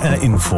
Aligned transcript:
HR 0.00 0.22
Info. 0.22 0.56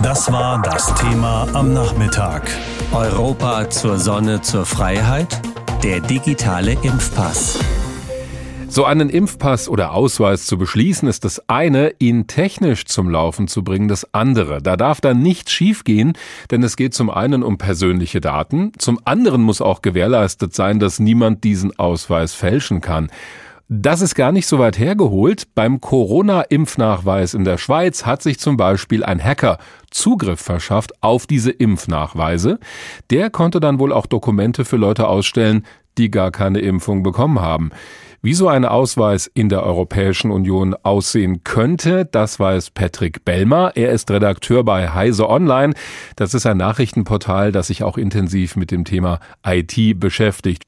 Das 0.00 0.30
war 0.30 0.62
das 0.62 0.94
Thema 0.94 1.48
am 1.54 1.72
Nachmittag. 1.72 2.48
Europa 2.92 3.68
zur 3.68 3.98
Sonne, 3.98 4.42
zur 4.42 4.64
Freiheit. 4.64 5.40
Der 5.82 5.98
digitale 5.98 6.74
Impfpass. 6.82 7.58
So 8.68 8.84
einen 8.84 9.10
Impfpass 9.10 9.68
oder 9.68 9.92
Ausweis 9.92 10.46
zu 10.46 10.56
beschließen, 10.56 11.08
ist 11.08 11.24
das 11.24 11.48
eine, 11.48 11.94
ihn 11.98 12.28
technisch 12.28 12.84
zum 12.84 13.10
Laufen 13.10 13.48
zu 13.48 13.64
bringen, 13.64 13.88
das 13.88 14.14
andere. 14.14 14.62
Da 14.62 14.76
darf 14.76 15.00
dann 15.00 15.20
nichts 15.20 15.50
schiefgehen, 15.50 16.12
denn 16.52 16.62
es 16.62 16.76
geht 16.76 16.94
zum 16.94 17.10
einen 17.10 17.42
um 17.42 17.58
persönliche 17.58 18.20
Daten, 18.20 18.70
zum 18.78 19.00
anderen 19.04 19.42
muss 19.42 19.60
auch 19.60 19.82
gewährleistet 19.82 20.54
sein, 20.54 20.78
dass 20.78 21.00
niemand 21.00 21.42
diesen 21.42 21.76
Ausweis 21.76 22.34
fälschen 22.34 22.80
kann. 22.80 23.10
Das 23.70 24.00
ist 24.00 24.14
gar 24.14 24.32
nicht 24.32 24.46
so 24.46 24.58
weit 24.58 24.78
hergeholt. 24.78 25.54
Beim 25.54 25.82
Corona-Impfnachweis 25.82 27.34
in 27.34 27.44
der 27.44 27.58
Schweiz 27.58 28.06
hat 28.06 28.22
sich 28.22 28.40
zum 28.40 28.56
Beispiel 28.56 29.04
ein 29.04 29.22
Hacker 29.22 29.58
Zugriff 29.90 30.40
verschafft 30.40 31.02
auf 31.02 31.26
diese 31.26 31.50
Impfnachweise. 31.50 32.60
Der 33.10 33.28
konnte 33.28 33.60
dann 33.60 33.78
wohl 33.78 33.92
auch 33.92 34.06
Dokumente 34.06 34.64
für 34.64 34.78
Leute 34.78 35.06
ausstellen, 35.06 35.66
die 35.98 36.10
gar 36.10 36.30
keine 36.30 36.60
Impfung 36.60 37.02
bekommen 37.02 37.42
haben. 37.42 37.68
Wie 38.20 38.34
so 38.34 38.48
ein 38.48 38.64
Ausweis 38.64 39.30
in 39.32 39.48
der 39.48 39.62
Europäischen 39.62 40.32
Union 40.32 40.74
aussehen 40.82 41.44
könnte, 41.44 42.04
das 42.04 42.40
weiß 42.40 42.70
Patrick 42.70 43.24
Bellmer. 43.24 43.76
Er 43.76 43.92
ist 43.92 44.10
Redakteur 44.10 44.64
bei 44.64 44.88
Heise 44.88 45.28
Online. 45.28 45.72
Das 46.16 46.34
ist 46.34 46.44
ein 46.44 46.56
Nachrichtenportal, 46.56 47.52
das 47.52 47.68
sich 47.68 47.84
auch 47.84 47.96
intensiv 47.96 48.56
mit 48.56 48.72
dem 48.72 48.84
Thema 48.84 49.20
IT 49.46 50.00
beschäftigt. 50.00 50.64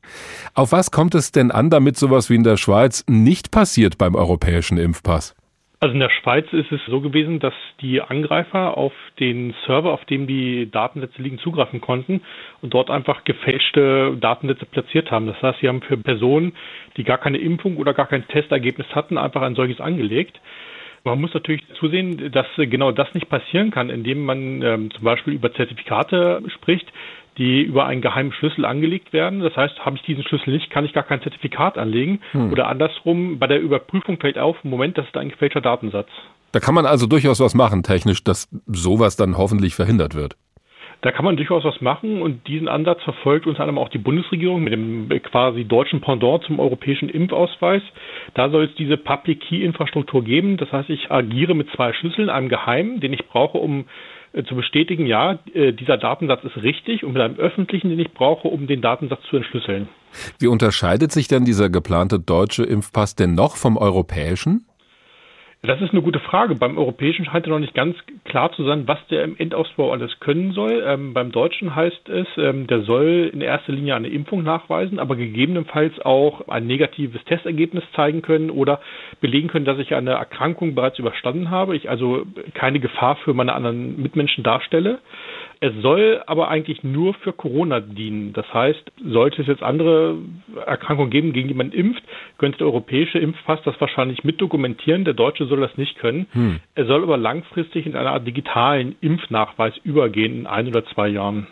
Auf 0.55 0.71
was 0.71 0.93
kommt 0.93 1.17
es 1.17 1.33
denn 1.33 1.51
an, 1.51 1.71
damit 1.71 1.99
sowas 1.99 2.31
wie 2.31 2.37
in 2.37 2.45
der 2.45 2.57
Schweiz 2.57 3.03
nicht 3.09 3.51
passiert 3.51 3.99
beim 3.99 4.15
europäischen 4.15 4.79
Impfpass? 4.79 5.35
Also 5.83 5.95
in 5.95 6.01
der 6.01 6.11
Schweiz 6.11 6.47
ist 6.53 6.71
es 6.71 6.81
so 6.87 7.01
gewesen, 7.01 7.41
dass 7.41 7.55
die 7.81 8.03
Angreifer 8.03 8.77
auf 8.77 8.93
den 9.19 9.55
Server, 9.65 9.95
auf 9.95 10.05
dem 10.05 10.27
die 10.27 10.71
Datensätze 10.71 11.23
liegen, 11.23 11.39
zugreifen 11.39 11.81
konnten 11.81 12.21
und 12.61 12.75
dort 12.75 12.91
einfach 12.91 13.25
gefälschte 13.25 14.15
Datensätze 14.21 14.67
platziert 14.67 15.11
haben. 15.11 15.27
Das 15.27 15.41
heißt, 15.41 15.61
sie 15.61 15.69
haben 15.69 15.81
für 15.81 15.97
Personen, 15.97 16.53
die 16.99 17.05
gar 17.05 17.17
keine 17.17 17.39
Impfung 17.39 17.79
oder 17.79 17.95
gar 17.95 18.09
kein 18.09 18.29
Testergebnis 18.29 18.89
hatten, 18.95 19.17
einfach 19.17 19.41
ein 19.41 19.55
solches 19.55 19.81
angelegt. 19.81 20.39
Man 21.03 21.19
muss 21.19 21.33
natürlich 21.33 21.63
zusehen, 21.79 22.31
dass 22.31 22.47
genau 22.57 22.93
das 22.93 23.15
nicht 23.15 23.31
passieren 23.31 23.71
kann, 23.71 23.89
indem 23.89 24.23
man 24.27 24.61
ähm, 24.61 24.91
zum 24.91 25.03
Beispiel 25.03 25.33
über 25.33 25.51
Zertifikate 25.55 26.43
spricht, 26.55 26.93
die 27.41 27.63
über 27.63 27.87
einen 27.87 28.03
geheimen 28.03 28.33
Schlüssel 28.33 28.67
angelegt 28.67 29.15
werden. 29.15 29.41
Das 29.41 29.57
heißt, 29.57 29.79
habe 29.81 29.97
ich 29.97 30.03
diesen 30.03 30.23
Schlüssel 30.25 30.53
nicht, 30.53 30.69
kann 30.69 30.85
ich 30.85 30.93
gar 30.93 31.05
kein 31.05 31.23
Zertifikat 31.23 31.79
anlegen. 31.79 32.21
Hm. 32.33 32.53
Oder 32.53 32.69
andersrum, 32.69 33.39
bei 33.39 33.47
der 33.47 33.63
Überprüfung 33.63 34.21
fällt 34.21 34.39
auf, 34.39 34.63
Moment, 34.63 34.99
das 34.99 35.07
ist 35.07 35.17
ein 35.17 35.31
gefälschter 35.31 35.63
Datensatz. 35.63 36.09
Da 36.53 36.61
kann 36.61 36.75
man 36.75 36.85
also 36.85 37.07
durchaus 37.07 37.41
was 37.41 37.55
machen, 37.55 37.83
technisch, 37.83 38.23
dass 38.23 38.47
sowas 38.67 39.17
dann 39.17 39.39
hoffentlich 39.39 39.75
verhindert 39.75 40.15
wird. 40.15 40.37
Da 41.03 41.13
kann 41.13 41.25
man 41.25 41.39
durchaus 41.39 41.65
was 41.65 41.81
machen 41.81 42.21
und 42.21 42.47
diesen 42.47 42.69
Ansatz 42.69 43.03
verfolgt 43.05 43.47
unter 43.47 43.61
anderem 43.61 43.79
auch 43.79 43.89
die 43.89 43.97
Bundesregierung 43.97 44.63
mit 44.63 44.75
dem 44.75 45.09
quasi 45.23 45.65
deutschen 45.65 46.03
Pendant 46.03 46.45
zum 46.45 46.61
europäischen 46.61 47.09
Impfausweis. 47.09 47.81
Da 48.35 48.51
soll 48.51 48.65
es 48.65 48.75
diese 48.75 48.99
Public 48.99 49.41
Key 49.41 49.65
Infrastruktur 49.65 50.23
geben. 50.23 50.59
Das 50.59 50.71
heißt, 50.71 50.91
ich 50.91 51.11
agiere 51.11 51.55
mit 51.55 51.71
zwei 51.71 51.95
Schlüsseln, 51.95 52.29
einem 52.29 52.51
geheimen, 52.51 53.01
den 53.01 53.15
ich 53.15 53.27
brauche, 53.29 53.57
um 53.57 53.87
zu 54.49 54.55
bestätigen, 54.55 55.07
ja, 55.07 55.39
äh, 55.55 55.73
dieser 55.73 55.99
Datensatz 55.99 56.45
ist 56.45 56.57
richtig 56.63 57.05
und 57.05 57.13
mit 57.13 57.23
einem 57.23 57.37
öffentlichen, 57.37 57.91
den 57.91 57.99
ich 57.99 58.13
brauche, 58.13 58.49
um 58.49 58.67
den 58.67 58.81
Datensatz 58.81 59.23
zu 59.29 59.37
entschlüsseln. 59.37 59.89
Wie 60.39 60.47
unterscheidet 60.47 61.13
sich 61.13 61.29
denn 61.29 61.45
dieser 61.45 61.69
geplante 61.69 62.21
deutsche 62.21 62.65
Impfpass 62.65 63.15
denn 63.15 63.35
noch 63.35 63.57
vom 63.57 63.77
europäischen? 63.77 64.67
Das 65.63 65.79
ist 65.83 65.93
eine 65.93 66.01
gute 66.01 66.21
Frage. 66.21 66.55
Beim 66.55 66.79
Europäischen 66.79 67.27
scheint 67.27 67.47
ja 67.47 67.53
noch 67.53 67.59
nicht 67.59 67.75
ganz 67.75 67.95
klar 68.25 68.51
zu 68.53 68.65
sein, 68.65 68.89
was 68.89 68.99
der 69.09 69.25
im 69.25 69.37
Endausbau 69.37 69.93
alles 69.93 70.19
können 70.19 70.53
soll. 70.53 70.83
Ähm, 70.87 71.13
beim 71.13 71.33
Deutschen 71.33 71.77
heißt 71.77 72.09
es, 72.09 72.27
ähm, 72.39 72.67
der 72.67 72.81
soll 72.81 73.31
in 73.31 73.43
erster 73.43 73.73
Linie 73.73 73.95
eine 73.95 74.09
Impfung 74.09 74.43
nachweisen, 74.43 74.99
aber 74.99 75.17
gegebenenfalls 75.17 76.01
auch 76.01 76.49
ein 76.49 76.67
negatives 76.67 77.23
Testergebnis 77.25 77.85
zeigen 77.95 78.23
können 78.23 78.49
oder 78.51 78.81
belegen 79.21 79.49
können, 79.49 79.67
dass 79.67 79.79
ich 79.79 79.95
eine 79.95 80.13
Erkrankung 80.13 80.75
bereits 80.75 80.99
überstanden 80.99 81.51
habe, 81.51 81.77
ich 81.77 81.91
also 81.91 82.25
keine 82.55 82.81
Gefahr 82.81 83.17
für 83.17 83.35
meine 83.35 83.53
anderen 83.53 84.01
Mitmenschen 84.01 84.43
darstelle. 84.43 84.99
Es 85.63 85.75
soll 85.83 86.23
aber 86.27 86.49
eigentlich 86.49 86.83
nur 86.83 87.13
für 87.13 87.35
Corona 87.35 87.81
dienen. 87.81 88.33
Das 88.33 88.47
heißt, 88.53 88.81
sollte 89.05 89.43
es 89.43 89.49
jetzt 89.49 89.63
andere 89.63 90.17
Erkrankungen 90.65 91.11
geben, 91.11 91.35
gegen 91.35 91.49
die 91.49 91.55
man 91.55 91.71
impft, 91.71 92.03
könnte 92.39 92.59
der 92.59 92.67
europäische 92.67 93.19
Impfpass 93.19 93.61
das 93.65 93.79
wahrscheinlich 93.79 94.25
mit 94.25 94.41
dokumentieren. 94.41 95.05
Der 95.05 95.13
deutsche 95.13 95.45
soll 95.45 95.61
das 95.61 95.77
nicht 95.77 95.99
können. 95.99 96.27
Hm. 96.33 96.61
Er 96.75 96.87
soll 96.87 97.03
aber 97.03 97.19
langfristig 97.19 97.85
in 97.85 97.95
einer 97.95 98.13
Art 98.13 98.27
digitalen 98.27 98.97
Impfnachweis 99.03 99.75
übergehen 99.85 100.33
in 100.41 100.47
ein 100.47 100.67
oder 100.67 100.85
zwei 100.87 101.09
Jahren. 101.09 101.47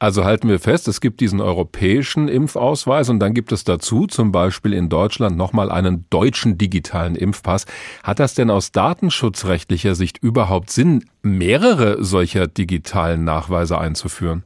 Also 0.00 0.24
halten 0.24 0.48
wir 0.48 0.60
fest, 0.60 0.86
es 0.86 1.00
gibt 1.00 1.20
diesen 1.20 1.40
europäischen 1.40 2.28
Impfausweis 2.28 3.10
und 3.10 3.18
dann 3.18 3.34
gibt 3.34 3.50
es 3.50 3.64
dazu 3.64 4.06
zum 4.06 4.30
Beispiel 4.30 4.72
in 4.72 4.88
Deutschland 4.88 5.36
nochmal 5.36 5.72
einen 5.72 6.06
deutschen 6.08 6.56
digitalen 6.56 7.16
Impfpass. 7.16 7.66
Hat 8.04 8.20
das 8.20 8.34
denn 8.34 8.48
aus 8.48 8.70
datenschutzrechtlicher 8.70 9.96
Sicht 9.96 10.22
überhaupt 10.22 10.70
Sinn, 10.70 11.04
mehrere 11.22 12.04
solcher 12.04 12.46
digitalen 12.46 13.24
Nachweise 13.24 13.76
einzuführen? 13.80 14.44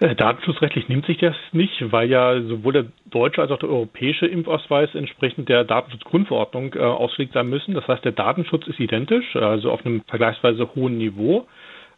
Äh, 0.00 0.16
datenschutzrechtlich 0.16 0.88
nimmt 0.88 1.06
sich 1.06 1.18
das 1.18 1.36
nicht, 1.52 1.92
weil 1.92 2.10
ja 2.10 2.42
sowohl 2.42 2.72
der 2.72 2.86
deutsche 3.06 3.42
als 3.42 3.52
auch 3.52 3.60
der 3.60 3.68
europäische 3.68 4.26
Impfausweis 4.26 4.92
entsprechend 4.96 5.48
der 5.48 5.62
Datenschutzgrundverordnung 5.62 6.74
äh, 6.74 6.80
ausgelegt 6.80 7.34
sein 7.34 7.48
müssen. 7.48 7.74
Das 7.74 7.86
heißt, 7.86 8.04
der 8.04 8.10
Datenschutz 8.10 8.66
ist 8.66 8.80
identisch, 8.80 9.36
also 9.36 9.70
auf 9.70 9.86
einem 9.86 10.02
vergleichsweise 10.08 10.74
hohen 10.74 10.98
Niveau. 10.98 11.46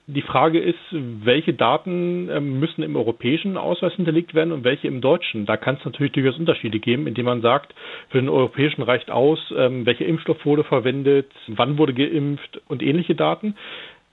Die 0.09 0.23
Frage 0.23 0.61
ist, 0.61 0.79
welche 0.93 1.53
Daten 1.53 2.29
ähm, 2.31 2.61
müssen 2.61 2.85
im 2.85 2.95
europäischen 2.95 3.57
Ausweis 3.57 3.93
hinterlegt 3.95 4.35
werden 4.35 4.53
und 4.53 4.63
welche 4.63 4.87
im 4.87 5.01
deutschen? 5.01 5.47
Da 5.47 5.57
kann 5.57 5.75
es 5.81 5.85
natürlich 5.85 6.13
durchaus 6.13 6.39
Unterschiede 6.39 6.79
geben, 6.79 7.09
indem 7.09 7.25
man 7.27 7.41
sagt, 7.43 7.75
für 8.11 8.21
den 8.21 8.29
europäischen 8.29 8.83
reicht 8.83 9.11
aus, 9.11 9.41
ähm, 9.57 9.85
welcher 9.85 10.07
Impfstoff 10.07 10.45
wurde 10.47 10.63
verwendet, 10.63 11.27
wann 11.49 11.77
wurde 11.77 11.93
geimpft 11.93 12.61
und 12.69 12.85
ähnliche 12.85 13.17
Daten. 13.17 13.57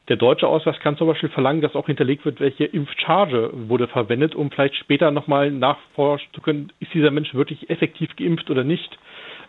Der 0.10 0.16
deutsche 0.18 0.48
Ausweis 0.48 0.80
kann 0.80 0.98
zum 0.98 1.08
Beispiel 1.08 1.30
verlangen, 1.30 1.62
dass 1.62 1.76
auch 1.76 1.86
hinterlegt 1.86 2.26
wird, 2.26 2.40
welche 2.40 2.66
Impfcharge 2.66 3.52
wurde 3.54 3.88
verwendet, 3.88 4.34
um 4.34 4.50
vielleicht 4.50 4.76
später 4.78 5.12
nochmal 5.12 5.52
nachforschen 5.52 6.28
zu 6.34 6.42
können, 6.42 6.74
ist 6.80 6.92
dieser 6.96 7.12
Mensch 7.12 7.36
wirklich 7.36 7.70
effektiv 7.70 8.16
geimpft 8.16 8.50
oder 8.50 8.64
nicht. 8.64 8.98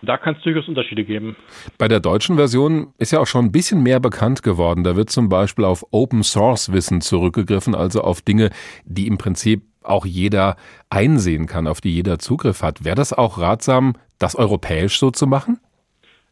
Da 0.05 0.17
kann 0.17 0.37
es 0.37 0.43
durchaus 0.43 0.69
Unterschiede 0.69 1.05
geben. 1.05 1.37
Bei 1.79 1.89
der 1.89 2.01
deutschen 2.01 2.37
Version 2.37 2.93
ist 2.99 3.13
ja 3.13 3.21
auch 3.21 3.27
schon 3.27 3.47
ein 3.47 3.53
bisschen 3.53 3.83
mehr 3.83 4.01
bekannt 4.01 4.43
geworden. 4.43 4.85
Da 4.85 4.97
wird 4.97 5.11
zum 5.11 5.29
Beispiel 5.29 5.65
auf 5.65 5.85
Open 5.91 6.23
Source 6.23 6.73
Wissen 6.73 7.01
zurückgegriffen, 7.01 7.75
also 7.75 8.03
auf 8.03 8.23
Dinge, 8.23 8.51
die 8.85 9.07
im 9.07 9.19
Prinzip 9.19 9.63
auch 9.83 10.07
jeder 10.07 10.57
einsehen 10.91 11.47
kann, 11.47 11.67
auf 11.67 11.81
die 11.81 11.95
jeder 11.95 12.19
Zugriff 12.19 12.63
hat. 12.63 12.85
Wäre 12.85 12.97
das 12.97 13.13
auch 13.13 13.39
ratsam, 13.39 13.95
das 14.19 14.35
europäisch 14.35 14.99
so 14.99 15.11
zu 15.11 15.27
machen? 15.27 15.61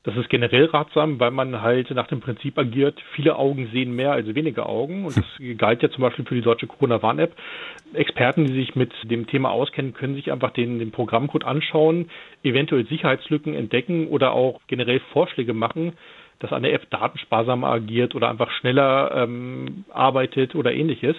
Das 0.05 0.17
ist 0.17 0.29
generell 0.29 0.65
ratsam, 0.65 1.21
weil 1.21 1.31
man 1.31 1.63
halt 1.63 1.89
nach 1.93 2.09
dem 2.09 2.21
Prinzip 2.21 2.59
agiert, 2.59 3.01
viele 3.15 3.37
Augen 3.37 3.69
sehen 3.73 3.95
mehr 3.95 4.11
als 4.11 4.35
wenige 4.35 4.67
Augen. 4.67 5.05
Und 5.05 5.17
das 5.17 5.25
galt 5.59 5.81
ja 5.83 5.91
zum 5.91 6.03
Beispiel 6.03 6.25
für 6.25 6.35
die 6.35 6.41
deutsche 6.41 6.67
Corona-Warn-App. 6.67 7.37
Experten, 7.95 8.47
die 8.47 8.53
sich 8.53 8.75
mit 8.75 8.93
dem 9.05 9.29
Thema 9.29 9.51
auskennen, 9.51 9.95
können 9.95 10.17
sich 10.17 10.33
einfach 10.33 10.51
den, 10.51 10.81
den 10.81 10.91
Programmcode 10.91 11.45
anschauen, 11.45 12.11
eventuell 12.43 12.85
Sicherheitslücken 12.87 13.55
entdecken 13.55 14.09
oder 14.09 14.33
auch 14.33 14.61
generell 14.67 15.01
Vorschläge 15.13 15.55
machen, 15.55 15.93
dass 16.41 16.53
eine 16.53 16.73
App 16.73 16.91
datensparsamer 16.91 17.69
agiert 17.69 18.17
oder 18.17 18.29
einfach 18.29 18.51
schneller 18.51 19.13
ähm, 19.15 19.85
arbeitet 19.91 20.57
oder 20.57 20.73
ähnliches. 20.73 21.15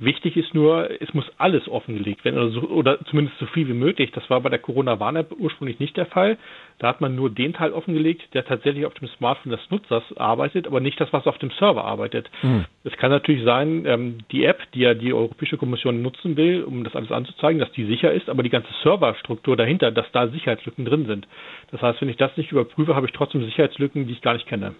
Wichtig 0.00 0.36
ist 0.36 0.54
nur, 0.54 0.88
es 1.00 1.12
muss 1.12 1.24
alles 1.38 1.66
offengelegt 1.68 2.24
werden 2.24 2.38
oder, 2.38 2.50
so, 2.50 2.60
oder 2.60 3.04
zumindest 3.06 3.36
so 3.38 3.46
viel 3.46 3.66
wie 3.66 3.74
möglich. 3.74 4.12
Das 4.12 4.28
war 4.30 4.40
bei 4.40 4.48
der 4.48 4.60
Corona-Warn-App 4.60 5.32
ursprünglich 5.36 5.80
nicht 5.80 5.96
der 5.96 6.06
Fall. 6.06 6.38
Da 6.78 6.86
hat 6.86 7.00
man 7.00 7.16
nur 7.16 7.30
den 7.30 7.52
Teil 7.52 7.72
offengelegt, 7.72 8.22
der 8.34 8.44
tatsächlich 8.44 8.86
auf 8.86 8.94
dem 8.94 9.08
Smartphone 9.08 9.50
des 9.50 9.60
Nutzers 9.70 10.04
arbeitet, 10.16 10.68
aber 10.68 10.78
nicht 10.78 11.00
das, 11.00 11.12
was 11.12 11.26
auf 11.26 11.38
dem 11.38 11.50
Server 11.58 11.84
arbeitet. 11.84 12.30
Mhm. 12.42 12.66
Es 12.84 12.96
kann 12.96 13.10
natürlich 13.10 13.44
sein, 13.44 13.84
ähm, 13.86 14.18
die 14.30 14.44
App, 14.44 14.60
die 14.72 14.80
ja 14.80 14.94
die 14.94 15.12
Europäische 15.12 15.56
Kommission 15.56 16.00
nutzen 16.00 16.36
will, 16.36 16.62
um 16.62 16.84
das 16.84 16.94
alles 16.94 17.10
anzuzeigen, 17.10 17.58
dass 17.58 17.72
die 17.72 17.84
sicher 17.84 18.12
ist, 18.12 18.28
aber 18.28 18.44
die 18.44 18.50
ganze 18.50 18.68
Serverstruktur 18.84 19.56
dahinter, 19.56 19.90
dass 19.90 20.06
da 20.12 20.28
Sicherheitslücken 20.28 20.84
drin 20.84 21.06
sind. 21.06 21.26
Das 21.72 21.82
heißt, 21.82 22.00
wenn 22.00 22.08
ich 22.08 22.16
das 22.16 22.36
nicht 22.36 22.52
überprüfe, 22.52 22.94
habe 22.94 23.06
ich 23.06 23.12
trotzdem 23.12 23.44
Sicherheitslücken, 23.44 24.06
die 24.06 24.12
ich 24.12 24.22
gar 24.22 24.34
nicht 24.34 24.46
kenne. 24.46 24.74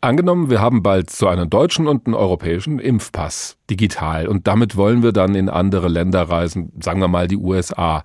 Angenommen, 0.00 0.50
wir 0.50 0.60
haben 0.60 0.84
bald 0.84 1.10
so 1.10 1.26
einen 1.26 1.50
deutschen 1.50 1.88
und 1.88 2.06
einen 2.06 2.14
europäischen 2.14 2.78
Impfpass 2.78 3.58
digital 3.70 4.26
und 4.26 4.46
damit 4.46 4.59
wollen 4.76 5.02
wir 5.02 5.12
dann 5.12 5.34
in 5.34 5.48
andere 5.48 5.88
Länder 5.88 6.22
reisen, 6.22 6.72
sagen 6.80 7.00
wir 7.00 7.08
mal 7.08 7.28
die 7.28 7.36
USA. 7.36 8.02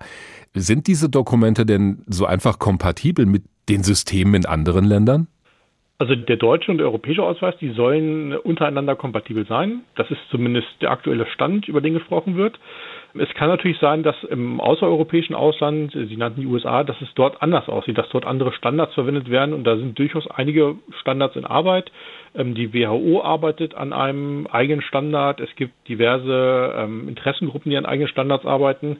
Sind 0.54 0.86
diese 0.86 1.08
Dokumente 1.08 1.66
denn 1.66 2.02
so 2.06 2.24
einfach 2.26 2.58
kompatibel 2.58 3.26
mit 3.26 3.44
den 3.68 3.82
Systemen 3.82 4.34
in 4.34 4.46
anderen 4.46 4.84
Ländern? 4.84 5.28
Also 5.98 6.14
der 6.14 6.36
deutsche 6.36 6.70
und 6.70 6.78
der 6.78 6.86
europäische 6.86 7.22
Ausweis, 7.22 7.54
die 7.58 7.72
sollen 7.72 8.34
untereinander 8.34 8.96
kompatibel 8.96 9.46
sein. 9.46 9.80
Das 9.96 10.10
ist 10.10 10.20
zumindest 10.30 10.68
der 10.82 10.90
aktuelle 10.90 11.26
Stand, 11.26 11.68
über 11.68 11.80
den 11.80 11.94
gesprochen 11.94 12.36
wird. 12.36 12.58
Es 13.18 13.32
kann 13.34 13.48
natürlich 13.48 13.78
sein, 13.78 14.02
dass 14.02 14.16
im 14.24 14.60
außereuropäischen 14.60 15.34
Ausland, 15.34 15.92
Sie 15.92 16.16
nannten 16.16 16.40
die 16.40 16.46
USA, 16.46 16.84
dass 16.84 17.00
es 17.00 17.08
dort 17.14 17.42
anders 17.42 17.68
aussieht, 17.68 17.98
dass 17.98 18.08
dort 18.10 18.26
andere 18.26 18.52
Standards 18.52 18.94
verwendet 18.94 19.30
werden 19.30 19.54
und 19.54 19.64
da 19.64 19.76
sind 19.76 19.98
durchaus 19.98 20.26
einige 20.30 20.76
Standards 21.00 21.36
in 21.36 21.44
Arbeit. 21.44 21.90
Ähm, 22.34 22.54
die 22.54 22.72
WHO 22.74 23.22
arbeitet 23.22 23.74
an 23.74 23.92
einem 23.92 24.46
eigenen 24.46 24.82
Standard. 24.82 25.40
Es 25.40 25.54
gibt 25.56 25.72
diverse 25.88 26.74
ähm, 26.76 27.08
Interessengruppen, 27.08 27.70
die 27.70 27.76
an 27.76 27.86
eigenen 27.86 28.08
Standards 28.08 28.44
arbeiten. 28.46 28.98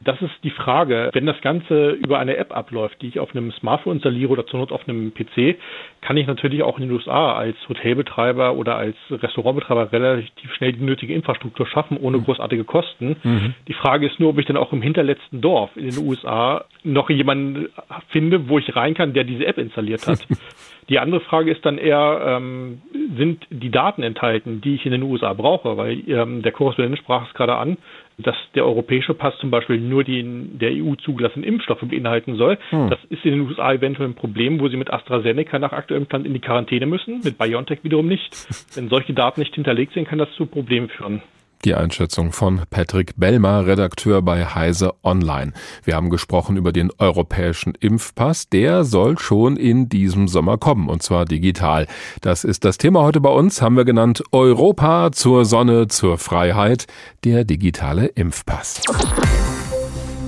Das 0.00 0.20
ist 0.22 0.32
die 0.44 0.50
Frage. 0.50 1.10
Wenn 1.12 1.26
das 1.26 1.40
Ganze 1.40 1.90
über 1.90 2.18
eine 2.18 2.36
App 2.36 2.56
abläuft, 2.56 3.02
die 3.02 3.08
ich 3.08 3.20
auf 3.20 3.34
einem 3.34 3.52
Smartphone 3.52 3.94
installiere 3.94 4.30
oder 4.30 4.46
zur 4.46 4.60
Not 4.60 4.72
auf 4.72 4.88
einem 4.88 5.12
PC, 5.12 5.56
kann 6.00 6.16
ich 6.16 6.26
natürlich 6.26 6.62
auch 6.62 6.78
in 6.78 6.88
den 6.88 6.92
USA 6.92 7.34
als 7.34 7.56
Hotelbetreiber 7.68 8.54
oder 8.54 8.76
als 8.76 8.96
Restaurantbetreiber 9.10 9.92
relativ 9.92 10.52
schnell 10.54 10.72
die 10.72 10.84
nötige 10.84 11.14
Infrastruktur 11.14 11.66
schaffen, 11.66 11.96
ohne 11.96 12.18
mhm. 12.18 12.24
großartige 12.24 12.64
Kosten. 12.64 13.16
Mhm. 13.22 13.54
Die 13.66 13.74
Frage 13.74 14.06
ist 14.06 14.20
nur, 14.20 14.30
ob 14.30 14.38
ich 14.38 14.46
dann 14.46 14.56
auch 14.56 14.72
im 14.72 14.82
hinterletzten 14.82 15.40
Dorf 15.40 15.70
in 15.76 15.90
den 15.90 15.98
USA 16.06 16.64
noch 16.84 17.10
jemanden 17.10 17.68
finde, 18.08 18.48
wo 18.48 18.58
ich 18.58 18.76
rein 18.76 18.94
kann, 18.94 19.12
der 19.12 19.24
diese 19.24 19.46
App 19.46 19.58
installiert 19.58 20.06
hat. 20.06 20.26
Die 20.88 20.98
andere 20.98 21.20
Frage 21.20 21.50
ist 21.50 21.66
dann 21.66 21.76
eher, 21.76 22.22
ähm, 22.24 22.80
sind 23.16 23.46
die 23.50 23.70
Daten 23.70 24.02
enthalten, 24.02 24.62
die 24.62 24.74
ich 24.74 24.86
in 24.86 24.92
den 24.92 25.02
USA 25.02 25.34
brauche? 25.34 25.76
Weil 25.76 26.02
ähm, 26.08 26.40
der 26.40 26.52
Korrespondent 26.52 26.98
sprach 26.98 27.28
es 27.28 27.34
gerade 27.34 27.56
an, 27.56 27.76
dass 28.18 28.36
der 28.54 28.66
europäische 28.66 29.14
Pass 29.14 29.36
zum 29.38 29.50
Beispiel 29.50 29.78
nur 29.78 30.02
die 30.02 30.20
in 30.20 30.58
der 30.58 30.72
EU 30.72 30.94
zugelassenen 30.96 31.46
Impfstoffe 31.46 31.82
beinhalten 31.82 32.36
soll. 32.36 32.58
Hm. 32.70 32.90
Das 32.90 32.98
ist 33.08 33.24
in 33.24 33.32
den 33.32 33.40
USA 33.42 33.72
eventuell 33.72 34.08
ein 34.08 34.14
Problem, 34.14 34.60
wo 34.60 34.68
sie 34.68 34.76
mit 34.76 34.92
AstraZeneca 34.92 35.58
nach 35.58 35.72
aktuellem 35.72 36.06
Stand 36.06 36.26
in 36.26 36.34
die 36.34 36.40
Quarantäne 36.40 36.86
müssen, 36.86 37.20
mit 37.22 37.38
BioNTech 37.38 37.84
wiederum 37.84 38.08
nicht. 38.08 38.28
Wenn 38.74 38.88
solche 38.88 39.14
Daten 39.14 39.40
nicht 39.40 39.54
hinterlegt 39.54 39.92
sind, 39.94 40.08
kann 40.08 40.18
das 40.18 40.32
zu 40.32 40.46
Problemen 40.46 40.88
führen. 40.88 41.22
Die 41.64 41.74
Einschätzung 41.74 42.30
von 42.30 42.62
Patrick 42.70 43.14
Bellmer, 43.16 43.66
Redakteur 43.66 44.22
bei 44.22 44.44
Heise 44.44 44.92
Online. 45.02 45.52
Wir 45.82 45.96
haben 45.96 46.08
gesprochen 46.08 46.56
über 46.56 46.72
den 46.72 46.90
europäischen 46.98 47.74
Impfpass. 47.74 48.48
Der 48.48 48.84
soll 48.84 49.18
schon 49.18 49.56
in 49.56 49.88
diesem 49.88 50.28
Sommer 50.28 50.56
kommen, 50.56 50.88
und 50.88 51.02
zwar 51.02 51.24
digital. 51.24 51.88
Das 52.20 52.44
ist 52.44 52.64
das 52.64 52.78
Thema 52.78 53.02
heute 53.02 53.20
bei 53.20 53.30
uns, 53.30 53.60
haben 53.60 53.76
wir 53.76 53.84
genannt 53.84 54.22
Europa 54.30 55.10
zur 55.10 55.44
Sonne, 55.44 55.88
zur 55.88 56.16
Freiheit, 56.18 56.86
der 57.24 57.44
digitale 57.44 58.06
Impfpass. 58.06 58.82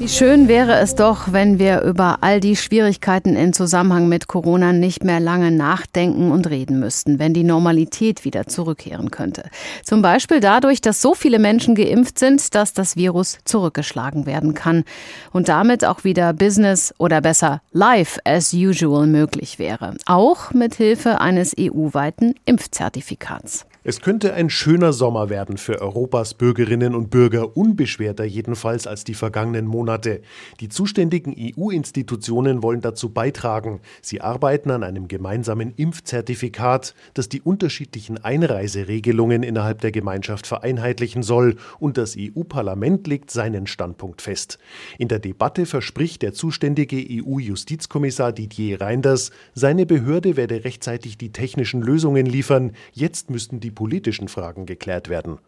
Wie 0.00 0.08
schön 0.08 0.48
wäre 0.48 0.78
es 0.78 0.94
doch, 0.94 1.30
wenn 1.30 1.58
wir 1.58 1.82
über 1.82 2.22
all 2.22 2.40
die 2.40 2.56
Schwierigkeiten 2.56 3.36
in 3.36 3.52
Zusammenhang 3.52 4.08
mit 4.08 4.28
Corona 4.28 4.72
nicht 4.72 5.04
mehr 5.04 5.20
lange 5.20 5.50
nachdenken 5.50 6.32
und 6.32 6.48
reden 6.48 6.80
müssten, 6.80 7.18
wenn 7.18 7.34
die 7.34 7.44
Normalität 7.44 8.24
wieder 8.24 8.46
zurückkehren 8.46 9.10
könnte. 9.10 9.50
Zum 9.84 10.00
Beispiel 10.00 10.40
dadurch, 10.40 10.80
dass 10.80 11.02
so 11.02 11.12
viele 11.14 11.38
Menschen 11.38 11.74
geimpft 11.74 12.18
sind, 12.18 12.54
dass 12.54 12.72
das 12.72 12.96
Virus 12.96 13.40
zurückgeschlagen 13.44 14.24
werden 14.24 14.54
kann 14.54 14.84
und 15.32 15.50
damit 15.50 15.84
auch 15.84 16.02
wieder 16.02 16.32
Business 16.32 16.94
oder 16.96 17.20
besser 17.20 17.60
Life 17.70 18.20
as 18.24 18.54
usual 18.54 19.06
möglich 19.06 19.58
wäre. 19.58 19.96
Auch 20.06 20.54
mit 20.54 20.76
Hilfe 20.76 21.20
eines 21.20 21.54
EU-weiten 21.58 22.32
Impfzertifikats. 22.46 23.66
Es 23.82 24.02
könnte 24.02 24.34
ein 24.34 24.50
schöner 24.50 24.92
Sommer 24.92 25.30
werden 25.30 25.56
für 25.56 25.80
Europas 25.80 26.34
Bürgerinnen 26.34 26.94
und 26.94 27.08
Bürger, 27.08 27.56
unbeschwerter 27.56 28.24
jedenfalls 28.24 28.86
als 28.86 29.04
die 29.04 29.14
vergangenen 29.14 29.64
Monate. 29.66 30.20
Die 30.60 30.68
zuständigen 30.68 31.34
EU-Institutionen 31.34 32.62
wollen 32.62 32.82
dazu 32.82 33.08
beitragen. 33.08 33.80
Sie 34.02 34.20
arbeiten 34.20 34.70
an 34.70 34.84
einem 34.84 35.08
gemeinsamen 35.08 35.72
Impfzertifikat, 35.76 36.94
das 37.14 37.30
die 37.30 37.40
unterschiedlichen 37.40 38.22
Einreiseregelungen 38.22 39.42
innerhalb 39.42 39.80
der 39.80 39.92
Gemeinschaft 39.92 40.46
vereinheitlichen 40.46 41.22
soll, 41.22 41.56
und 41.78 41.96
das 41.96 42.16
EU-Parlament 42.18 43.06
legt 43.06 43.30
seinen 43.30 43.66
Standpunkt 43.66 44.20
fest. 44.20 44.58
In 44.98 45.08
der 45.08 45.20
Debatte 45.20 45.64
verspricht 45.64 46.20
der 46.20 46.34
zuständige 46.34 46.98
EU-Justizkommissar 46.98 48.32
Didier 48.32 48.82
Reinders, 48.82 49.30
seine 49.54 49.86
Behörde 49.86 50.36
werde 50.36 50.64
rechtzeitig 50.64 51.16
die 51.16 51.32
technischen 51.32 51.80
Lösungen 51.80 52.26
liefern. 52.26 52.72
Jetzt 52.92 53.30
müssten 53.30 53.58
die 53.58 53.69
die 53.70 53.74
politischen 53.74 54.26
Fragen 54.26 54.66
geklärt 54.66 55.08
werden. 55.08 55.38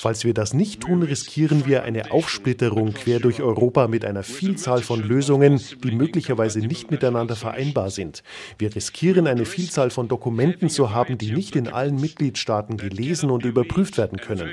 Falls 0.00 0.24
wir 0.24 0.34
das 0.34 0.52
nicht 0.52 0.80
tun, 0.80 1.02
riskieren 1.04 1.64
wir 1.66 1.84
eine 1.84 2.10
Aufsplitterung 2.10 2.92
quer 2.92 3.20
durch 3.20 3.40
Europa 3.40 3.86
mit 3.86 4.04
einer 4.04 4.24
Vielzahl 4.24 4.82
von 4.82 5.00
Lösungen, 5.00 5.60
die 5.84 5.92
möglicherweise 5.92 6.58
nicht 6.58 6.90
miteinander 6.90 7.36
vereinbar 7.36 7.90
sind. 7.90 8.24
Wir 8.58 8.74
riskieren 8.74 9.28
eine 9.28 9.44
Vielzahl 9.44 9.90
von 9.90 10.08
Dokumenten 10.08 10.68
zu 10.68 10.92
haben, 10.92 11.18
die 11.18 11.30
nicht 11.30 11.54
in 11.54 11.68
allen 11.68 12.00
Mitgliedstaaten 12.00 12.78
gelesen 12.78 13.30
und 13.30 13.44
überprüft 13.44 13.96
werden 13.96 14.18
können. 14.18 14.50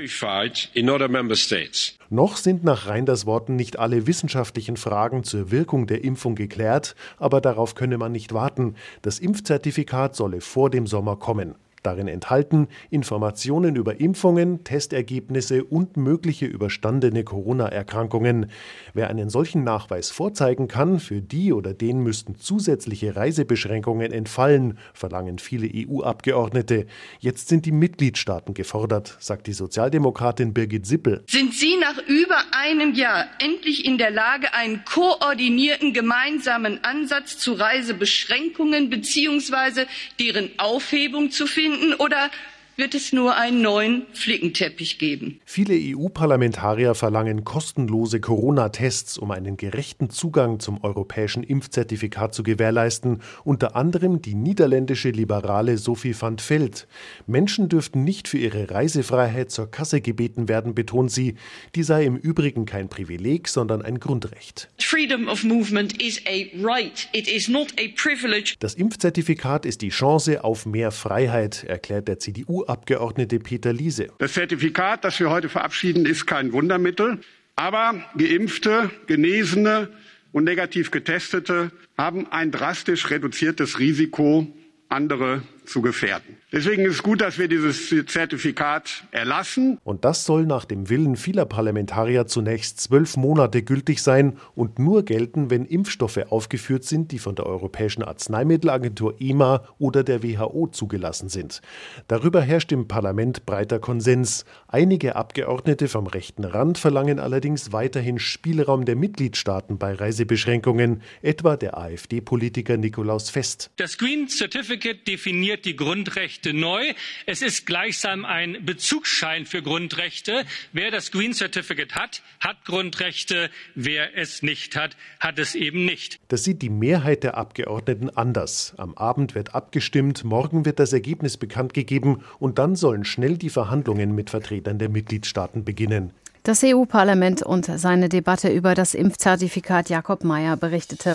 Noch 2.10 2.36
sind 2.36 2.62
nach 2.62 2.86
Reinders 2.86 3.26
Worten 3.26 3.56
nicht 3.56 3.78
alle 3.78 4.06
wissenschaftlichen 4.06 4.76
Fragen 4.76 5.24
zur 5.24 5.50
Wirkung 5.50 5.88
der 5.88 6.04
Impfung 6.04 6.36
geklärt, 6.36 6.94
aber 7.18 7.40
darauf 7.40 7.74
könne 7.74 7.98
man 7.98 8.12
nicht 8.12 8.32
warten. 8.32 8.76
Das 9.02 9.18
Impfzertifikat 9.18 10.14
solle 10.14 10.40
vor 10.40 10.70
dem 10.70 10.86
Sommer 10.86 11.16
kommen. 11.16 11.56
Darin 11.84 12.08
enthalten 12.08 12.68
Informationen 12.88 13.76
über 13.76 14.00
Impfungen, 14.00 14.64
Testergebnisse 14.64 15.64
und 15.64 15.98
mögliche 15.98 16.46
überstandene 16.46 17.24
Corona-Erkrankungen. 17.24 18.46
Wer 18.94 19.10
einen 19.10 19.28
solchen 19.28 19.64
Nachweis 19.64 20.08
vorzeigen 20.08 20.66
kann, 20.66 20.98
für 20.98 21.20
die 21.20 21.52
oder 21.52 21.74
den 21.74 21.98
müssten 21.98 22.36
zusätzliche 22.36 23.16
Reisebeschränkungen 23.16 24.12
entfallen, 24.12 24.78
verlangen 24.94 25.38
viele 25.38 25.68
EU-Abgeordnete. 25.74 26.86
Jetzt 27.20 27.48
sind 27.48 27.66
die 27.66 27.72
Mitgliedstaaten 27.72 28.54
gefordert, 28.54 29.18
sagt 29.20 29.46
die 29.46 29.52
Sozialdemokratin 29.52 30.54
Birgit 30.54 30.86
Sippel. 30.86 31.22
Sind 31.28 31.52
Sie 31.52 31.76
nach 31.76 31.98
über 32.06 32.38
einem 32.52 32.94
Jahr 32.94 33.26
endlich 33.40 33.84
in 33.84 33.98
der 33.98 34.10
Lage, 34.10 34.54
einen 34.54 34.86
koordinierten 34.86 35.92
gemeinsamen 35.92 36.82
Ansatz 36.82 37.36
zu 37.36 37.52
Reisebeschränkungen 37.52 38.88
bzw. 38.88 39.84
deren 40.18 40.48
Aufhebung 40.58 41.30
zu 41.30 41.46
finden? 41.46 41.73
Finden 41.74 41.94
oder 41.94 42.30
wird 42.76 42.94
es 42.94 43.12
nur 43.12 43.36
einen 43.36 43.62
neuen 43.62 44.06
Flickenteppich 44.12 44.98
geben. 44.98 45.40
Viele 45.44 45.74
EU-Parlamentarier 45.74 46.94
verlangen 46.94 47.44
kostenlose 47.44 48.20
Corona-Tests, 48.20 49.16
um 49.18 49.30
einen 49.30 49.56
gerechten 49.56 50.10
Zugang 50.10 50.58
zum 50.58 50.82
europäischen 50.82 51.44
Impfzertifikat 51.44 52.34
zu 52.34 52.42
gewährleisten, 52.42 53.22
unter 53.44 53.76
anderem 53.76 54.22
die 54.22 54.34
niederländische 54.34 55.10
Liberale 55.10 55.78
Sophie 55.78 56.14
van 56.18 56.38
Veld. 56.38 56.88
Menschen 57.26 57.68
dürften 57.68 58.02
nicht 58.02 58.26
für 58.26 58.38
ihre 58.38 58.70
Reisefreiheit 58.70 59.50
zur 59.50 59.70
Kasse 59.70 60.00
gebeten 60.00 60.48
werden, 60.48 60.74
betont 60.74 61.12
sie. 61.12 61.36
Die 61.74 61.84
sei 61.84 62.04
im 62.04 62.16
Übrigen 62.16 62.66
kein 62.66 62.88
Privileg, 62.88 63.48
sondern 63.48 63.82
ein 63.82 64.00
Grundrecht. 64.00 64.68
Freedom 64.78 65.28
of 65.28 65.44
movement 65.44 66.02
is 66.02 66.20
a 66.26 66.46
right. 66.62 67.08
It 67.12 67.28
is 67.28 67.48
not 67.48 67.72
a 67.78 67.88
privilege. 67.96 68.54
Das 68.58 68.74
Impfzertifikat 68.74 69.64
ist 69.64 69.82
die 69.82 69.90
Chance 69.90 70.42
auf 70.42 70.66
mehr 70.66 70.90
Freiheit, 70.90 71.64
erklärt 71.64 72.08
der 72.08 72.18
CDU 72.18 72.63
CDU-Abgeordnete 72.64 73.38
Peter 73.38 73.72
Liese. 73.72 74.08
Das 74.18 74.32
Zertifikat, 74.32 75.04
das 75.04 75.18
wir 75.20 75.30
heute 75.30 75.48
verabschieden, 75.48 76.06
ist 76.06 76.26
kein 76.26 76.52
Wundermittel. 76.52 77.20
Aber 77.56 77.94
Geimpfte, 78.16 78.90
Genesene 79.06 79.88
und 80.32 80.44
negativ 80.44 80.90
Getestete 80.90 81.70
haben 81.96 82.26
ein 82.32 82.50
drastisch 82.50 83.10
reduziertes 83.10 83.78
Risiko, 83.78 84.46
andere 84.88 85.42
zu 85.64 85.80
gefährden. 85.80 86.36
Deswegen 86.54 86.84
ist 86.84 86.94
es 86.94 87.02
gut, 87.02 87.20
dass 87.20 87.36
wir 87.36 87.48
dieses 87.48 87.92
Zertifikat 88.06 89.08
erlassen. 89.10 89.78
Und 89.82 90.04
das 90.04 90.24
soll 90.24 90.46
nach 90.46 90.64
dem 90.64 90.88
Willen 90.88 91.16
vieler 91.16 91.46
Parlamentarier 91.46 92.28
zunächst 92.28 92.78
zwölf 92.78 93.16
Monate 93.16 93.64
gültig 93.64 94.00
sein 94.00 94.38
und 94.54 94.78
nur 94.78 95.04
gelten, 95.04 95.50
wenn 95.50 95.64
Impfstoffe 95.64 96.20
aufgeführt 96.28 96.84
sind, 96.84 97.10
die 97.10 97.18
von 97.18 97.34
der 97.34 97.46
Europäischen 97.46 98.04
Arzneimittelagentur 98.04 99.16
EMA 99.18 99.64
oder 99.80 100.04
der 100.04 100.22
WHO 100.22 100.68
zugelassen 100.68 101.28
sind. 101.28 101.60
Darüber 102.06 102.40
herrscht 102.40 102.70
im 102.70 102.86
Parlament 102.86 103.46
breiter 103.46 103.80
Konsens. 103.80 104.44
Einige 104.68 105.16
Abgeordnete 105.16 105.88
vom 105.88 106.06
rechten 106.06 106.44
Rand 106.44 106.78
verlangen 106.78 107.18
allerdings 107.18 107.72
weiterhin 107.72 108.20
Spielraum 108.20 108.84
der 108.84 108.94
Mitgliedstaaten 108.94 109.78
bei 109.78 109.92
Reisebeschränkungen, 109.94 111.02
etwa 111.20 111.56
der 111.56 111.76
AfD-Politiker 111.78 112.76
Nikolaus 112.76 113.28
Fest. 113.28 113.72
Das 113.74 113.98
Green 113.98 114.28
Certificate 114.28 115.04
definiert 115.04 115.64
die 115.64 115.74
Grundrechte 115.74 116.43
Grundrechte 116.44 116.54
neu. 116.54 116.92
Es 117.26 117.42
ist 117.42 117.66
gleichsam 117.66 118.24
ein 118.24 118.58
Bezugsschein 118.64 119.46
für 119.46 119.62
Grundrechte. 119.62 120.44
Wer 120.72 120.90
das 120.90 121.10
Green 121.10 121.32
Certificate 121.32 121.94
hat, 121.94 122.22
hat 122.40 122.64
Grundrechte. 122.64 123.50
Wer 123.74 124.16
es 124.16 124.42
nicht 124.42 124.76
hat, 124.76 124.96
hat 125.20 125.38
es 125.38 125.54
eben 125.54 125.84
nicht. 125.84 126.20
Das 126.28 126.44
sieht 126.44 126.60
die 126.60 126.70
Mehrheit 126.70 127.22
der 127.22 127.36
Abgeordneten 127.36 128.10
anders. 128.10 128.74
Am 128.76 128.94
Abend 128.94 129.34
wird 129.34 129.54
abgestimmt, 129.54 130.24
morgen 130.24 130.64
wird 130.64 130.78
das 130.78 130.92
Ergebnis 130.92 131.36
bekannt 131.36 131.72
gegeben 131.72 132.22
und 132.38 132.58
dann 132.58 132.76
sollen 132.76 133.04
schnell 133.04 133.38
die 133.38 133.50
Verhandlungen 133.50 134.14
mit 134.14 134.30
Vertretern 134.30 134.78
der 134.78 134.90
Mitgliedstaaten 134.90 135.64
beginnen. 135.64 136.12
Das 136.42 136.62
EU-Parlament 136.62 137.42
und 137.42 137.64
seine 137.64 138.10
Debatte 138.10 138.50
über 138.50 138.74
das 138.74 138.92
Impfzertifikat 138.92 139.88
Jakob 139.88 140.24
Mayer 140.24 140.58
berichtete. 140.58 141.14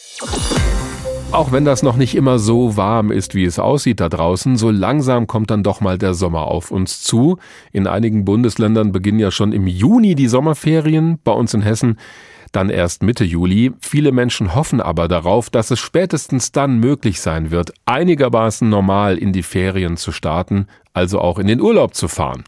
Auch 1.31 1.51
wenn 1.51 1.63
das 1.63 1.83
noch 1.83 1.95
nicht 1.95 2.15
immer 2.15 2.39
so 2.39 2.75
warm 2.75 3.11
ist, 3.11 3.35
wie 3.35 3.45
es 3.45 3.59
aussieht 3.59 3.99
da 3.99 4.09
draußen, 4.09 4.57
so 4.57 4.71
langsam 4.71 5.27
kommt 5.27 5.51
dann 5.51 5.61
doch 5.61 5.79
mal 5.79 5.99
der 5.99 6.15
Sommer 6.15 6.47
auf 6.47 6.71
uns 6.71 7.01
zu. 7.01 7.37
In 7.71 7.85
einigen 7.85 8.25
Bundesländern 8.25 8.91
beginnen 8.91 9.19
ja 9.19 9.29
schon 9.29 9.53
im 9.53 9.67
Juni 9.67 10.15
die 10.15 10.27
Sommerferien, 10.27 11.19
bei 11.23 11.31
uns 11.31 11.53
in 11.53 11.61
Hessen 11.61 11.97
dann 12.51 12.71
erst 12.71 13.03
Mitte 13.03 13.23
Juli. 13.23 13.71
Viele 13.79 14.11
Menschen 14.11 14.55
hoffen 14.55 14.81
aber 14.81 15.07
darauf, 15.07 15.51
dass 15.51 15.69
es 15.69 15.79
spätestens 15.79 16.51
dann 16.51 16.79
möglich 16.79 17.21
sein 17.21 17.51
wird, 17.51 17.73
einigermaßen 17.85 18.67
normal 18.67 19.15
in 19.17 19.31
die 19.31 19.43
Ferien 19.43 19.97
zu 19.97 20.11
starten, 20.11 20.65
also 20.93 21.19
auch 21.19 21.37
in 21.37 21.45
den 21.45 21.61
Urlaub 21.61 21.93
zu 21.93 22.07
fahren. 22.07 22.43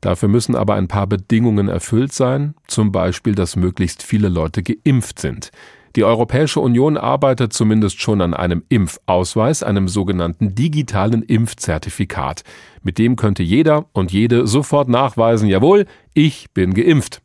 Dafür 0.00 0.30
müssen 0.30 0.56
aber 0.56 0.74
ein 0.74 0.88
paar 0.88 1.06
Bedingungen 1.06 1.68
erfüllt 1.68 2.12
sein, 2.12 2.54
zum 2.66 2.90
Beispiel, 2.90 3.34
dass 3.34 3.56
möglichst 3.56 4.02
viele 4.02 4.28
Leute 4.28 4.62
geimpft 4.62 5.18
sind. 5.18 5.50
Die 5.96 6.02
Europäische 6.02 6.58
Union 6.58 6.96
arbeitet 6.96 7.52
zumindest 7.52 8.00
schon 8.00 8.20
an 8.20 8.34
einem 8.34 8.64
Impfausweis, 8.68 9.62
einem 9.62 9.86
sogenannten 9.86 10.54
digitalen 10.54 11.22
Impfzertifikat. 11.22 12.42
Mit 12.84 12.98
dem 12.98 13.16
könnte 13.16 13.42
jeder 13.42 13.86
und 13.92 14.12
jede 14.12 14.46
sofort 14.46 14.88
nachweisen, 14.90 15.48
jawohl, 15.48 15.86
ich 16.12 16.50
bin 16.52 16.74
geimpft. 16.74 17.22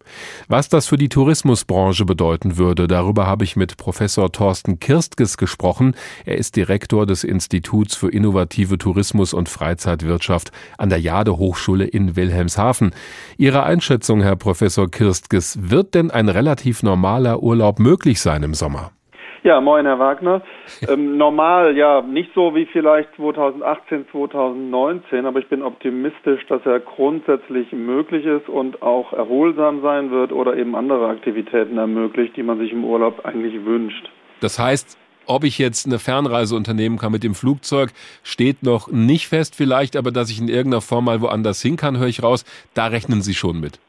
Was 0.48 0.70
das 0.70 0.88
für 0.88 0.98
die 0.98 1.10
Tourismusbranche 1.10 2.06
bedeuten 2.06 2.58
würde, 2.58 2.88
darüber 2.88 3.28
habe 3.28 3.44
ich 3.44 3.58
mit 3.58 3.76
Professor 3.76 4.32
Thorsten 4.32 4.80
Kirstges 4.80 5.38
gesprochen. 5.38 5.96
Er 6.26 6.38
ist 6.38 6.56
Direktor 6.56 7.06
des 7.06 7.26
Instituts 7.26 7.96
für 7.96 8.10
innovative 8.10 8.78
Tourismus 8.78 9.34
und 9.34 9.50
Freizeitwirtschaft 9.50 10.52
an 10.78 10.90
der 10.90 11.02
Jade 11.02 11.38
Hochschule 11.38 11.86
in 11.86 12.16
Wilhelmshaven. 12.16 12.92
Ihre 13.38 13.64
Einschätzung, 13.64 14.22
Herr 14.22 14.38
Professor 14.38 14.90
Kirstges, 14.90 15.60
wird 15.62 15.94
denn 15.94 16.10
ein 16.10 16.30
relativ 16.30 16.82
normaler 16.82 17.44
Urlaub 17.44 17.80
möglich 17.80 18.22
sein 18.22 18.44
im 18.44 18.54
Sommer? 18.54 18.92
Ja, 19.44 19.62
moin, 19.62 19.86
Herr 19.86 20.00
Wagner. 20.00 20.42
Ähm, 20.88 21.18
normal, 21.18 21.78
ja, 21.78 22.02
nicht 22.02 22.32
so 22.34 22.56
wie 22.56 22.66
vielleicht 22.66 23.16
2018, 23.16 24.08
2019, 24.12 25.26
aber 25.26 25.40
ich 25.40 25.48
bin 25.48 25.62
optimistisch, 25.62 26.46
dass 26.48 26.66
er 26.66 26.80
grundsätzlich 26.80 27.72
möglich 27.72 28.26
ist 28.26 28.50
und 28.50 28.82
auch 28.82 29.14
erholsam 29.14 29.82
sein 29.82 30.12
wird 30.12 30.32
oder 30.32 30.58
eben 30.58 30.76
andere 30.76 31.08
Aktivitäten 31.08 31.78
ermöglicht, 31.78 32.36
die 32.36 32.44
man 32.44 32.60
sich 32.60 32.72
im 32.72 32.84
Urlaub 32.84 33.26
eigentlich 33.26 33.66
wünscht. 33.66 34.10
Das 34.42 34.60
heißt, 34.60 34.98
ob 35.26 35.44
ich 35.44 35.58
jetzt 35.60 35.86
eine 35.86 36.00
Fernreise 36.00 36.56
unternehmen 36.56 36.98
kann 36.98 37.12
mit 37.12 37.24
dem 37.24 37.36
Flugzeug, 37.36 37.92
steht 38.24 38.64
noch 38.64 38.88
nicht 38.92 39.28
fest 39.28 39.56
vielleicht, 39.56 39.96
aber 39.96 40.12
dass 40.12 40.32
ich 40.32 40.40
in 40.40 40.48
irgendeiner 40.48 40.82
Form 40.82 41.06
mal 41.06 41.22
woanders 41.22 41.62
hin 41.62 41.78
kann, 41.78 41.98
höre 41.98 42.08
ich 42.08 42.24
raus, 42.24 42.46
da 42.74 42.88
rechnen 42.88 43.22
Sie 43.22 43.36
schon 43.36 43.60
mit. 43.60 43.80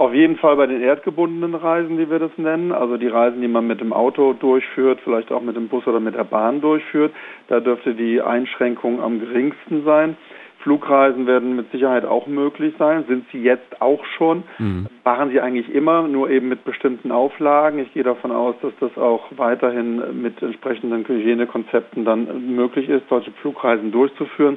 Auf 0.00 0.14
jeden 0.14 0.38
Fall 0.38 0.56
bei 0.56 0.66
den 0.66 0.80
erdgebundenen 0.80 1.54
Reisen, 1.54 1.98
wie 1.98 2.08
wir 2.08 2.18
das 2.18 2.30
nennen, 2.38 2.72
also 2.72 2.96
die 2.96 3.08
Reisen, 3.08 3.42
die 3.42 3.48
man 3.48 3.66
mit 3.66 3.82
dem 3.82 3.92
Auto 3.92 4.32
durchführt, 4.32 4.98
vielleicht 5.04 5.30
auch 5.30 5.42
mit 5.42 5.56
dem 5.56 5.68
Bus 5.68 5.86
oder 5.86 6.00
mit 6.00 6.14
der 6.14 6.24
Bahn 6.24 6.62
durchführt, 6.62 7.12
da 7.48 7.60
dürfte 7.60 7.92
die 7.94 8.22
Einschränkung 8.22 9.02
am 9.02 9.20
geringsten 9.20 9.84
sein. 9.84 10.16
Flugreisen 10.60 11.26
werden 11.26 11.54
mit 11.54 11.70
Sicherheit 11.70 12.06
auch 12.06 12.26
möglich 12.26 12.72
sein, 12.78 13.04
sind 13.08 13.26
sie 13.30 13.42
jetzt 13.42 13.82
auch 13.82 14.02
schon, 14.16 14.44
mhm. 14.56 14.86
machen 15.04 15.32
sie 15.32 15.40
eigentlich 15.42 15.68
immer, 15.68 16.08
nur 16.08 16.30
eben 16.30 16.48
mit 16.48 16.64
bestimmten 16.64 17.12
Auflagen. 17.12 17.78
Ich 17.78 17.92
gehe 17.92 18.02
davon 18.02 18.32
aus, 18.32 18.54
dass 18.62 18.72
das 18.80 18.96
auch 18.96 19.26
weiterhin 19.36 20.22
mit 20.22 20.40
entsprechenden 20.40 21.06
Hygienekonzepten 21.06 22.06
dann 22.06 22.56
möglich 22.56 22.88
ist, 22.88 23.06
solche 23.10 23.32
Flugreisen 23.32 23.92
durchzuführen. 23.92 24.56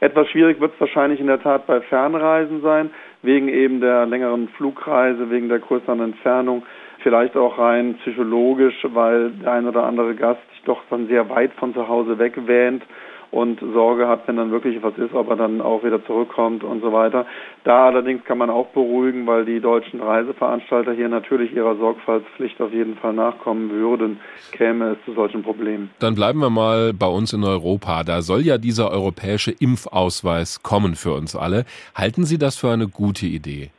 Etwas 0.00 0.28
schwierig 0.28 0.60
wird 0.60 0.74
es 0.74 0.80
wahrscheinlich 0.80 1.20
in 1.20 1.26
der 1.26 1.40
Tat 1.40 1.66
bei 1.66 1.80
Fernreisen 1.80 2.60
sein, 2.60 2.90
wegen 3.26 3.48
eben 3.48 3.80
der 3.80 4.06
längeren 4.06 4.48
Flugreise, 4.48 5.30
wegen 5.30 5.48
der 5.48 5.58
größeren 5.58 6.00
Entfernung, 6.00 6.62
vielleicht 7.00 7.36
auch 7.36 7.58
rein 7.58 7.96
psychologisch, 7.98 8.86
weil 8.94 9.30
der 9.30 9.52
ein 9.52 9.66
oder 9.66 9.84
andere 9.84 10.14
Gast 10.14 10.40
sich 10.50 10.62
doch 10.64 10.80
dann 10.88 11.08
sehr 11.08 11.28
weit 11.28 11.52
von 11.54 11.74
zu 11.74 11.86
Hause 11.86 12.18
weg 12.18 12.34
wähnt 12.46 12.82
und 13.30 13.60
Sorge 13.60 14.08
hat, 14.08 14.26
wenn 14.26 14.36
dann 14.36 14.50
wirklich 14.50 14.82
was 14.82 14.96
ist, 14.98 15.14
ob 15.14 15.28
er 15.30 15.36
dann 15.36 15.60
auch 15.60 15.84
wieder 15.84 16.04
zurückkommt 16.04 16.64
und 16.64 16.80
so 16.80 16.92
weiter. 16.92 17.26
Da 17.64 17.86
allerdings 17.86 18.24
kann 18.24 18.38
man 18.38 18.50
auch 18.50 18.68
beruhigen, 18.68 19.26
weil 19.26 19.44
die 19.44 19.60
deutschen 19.60 20.00
Reiseveranstalter 20.00 20.92
hier 20.92 21.08
natürlich 21.08 21.54
ihrer 21.54 21.76
Sorgfaltspflicht 21.76 22.60
auf 22.60 22.72
jeden 22.72 22.96
Fall 22.96 23.12
nachkommen 23.12 23.70
würden, 23.70 24.20
käme 24.52 24.92
es 24.92 24.98
zu 25.04 25.12
solchen 25.12 25.42
Problemen. 25.42 25.90
Dann 25.98 26.14
bleiben 26.14 26.40
wir 26.40 26.50
mal 26.50 26.92
bei 26.92 27.08
uns 27.08 27.32
in 27.32 27.44
Europa. 27.44 28.04
Da 28.04 28.22
soll 28.22 28.42
ja 28.42 28.58
dieser 28.58 28.90
europäische 28.90 29.50
Impfausweis 29.50 30.62
kommen 30.62 30.94
für 30.94 31.12
uns 31.12 31.36
alle. 31.36 31.64
Halten 31.94 32.24
Sie 32.24 32.38
das 32.38 32.56
für 32.56 32.70
eine 32.70 32.88
gute 32.88 33.26
Idee? 33.26 33.70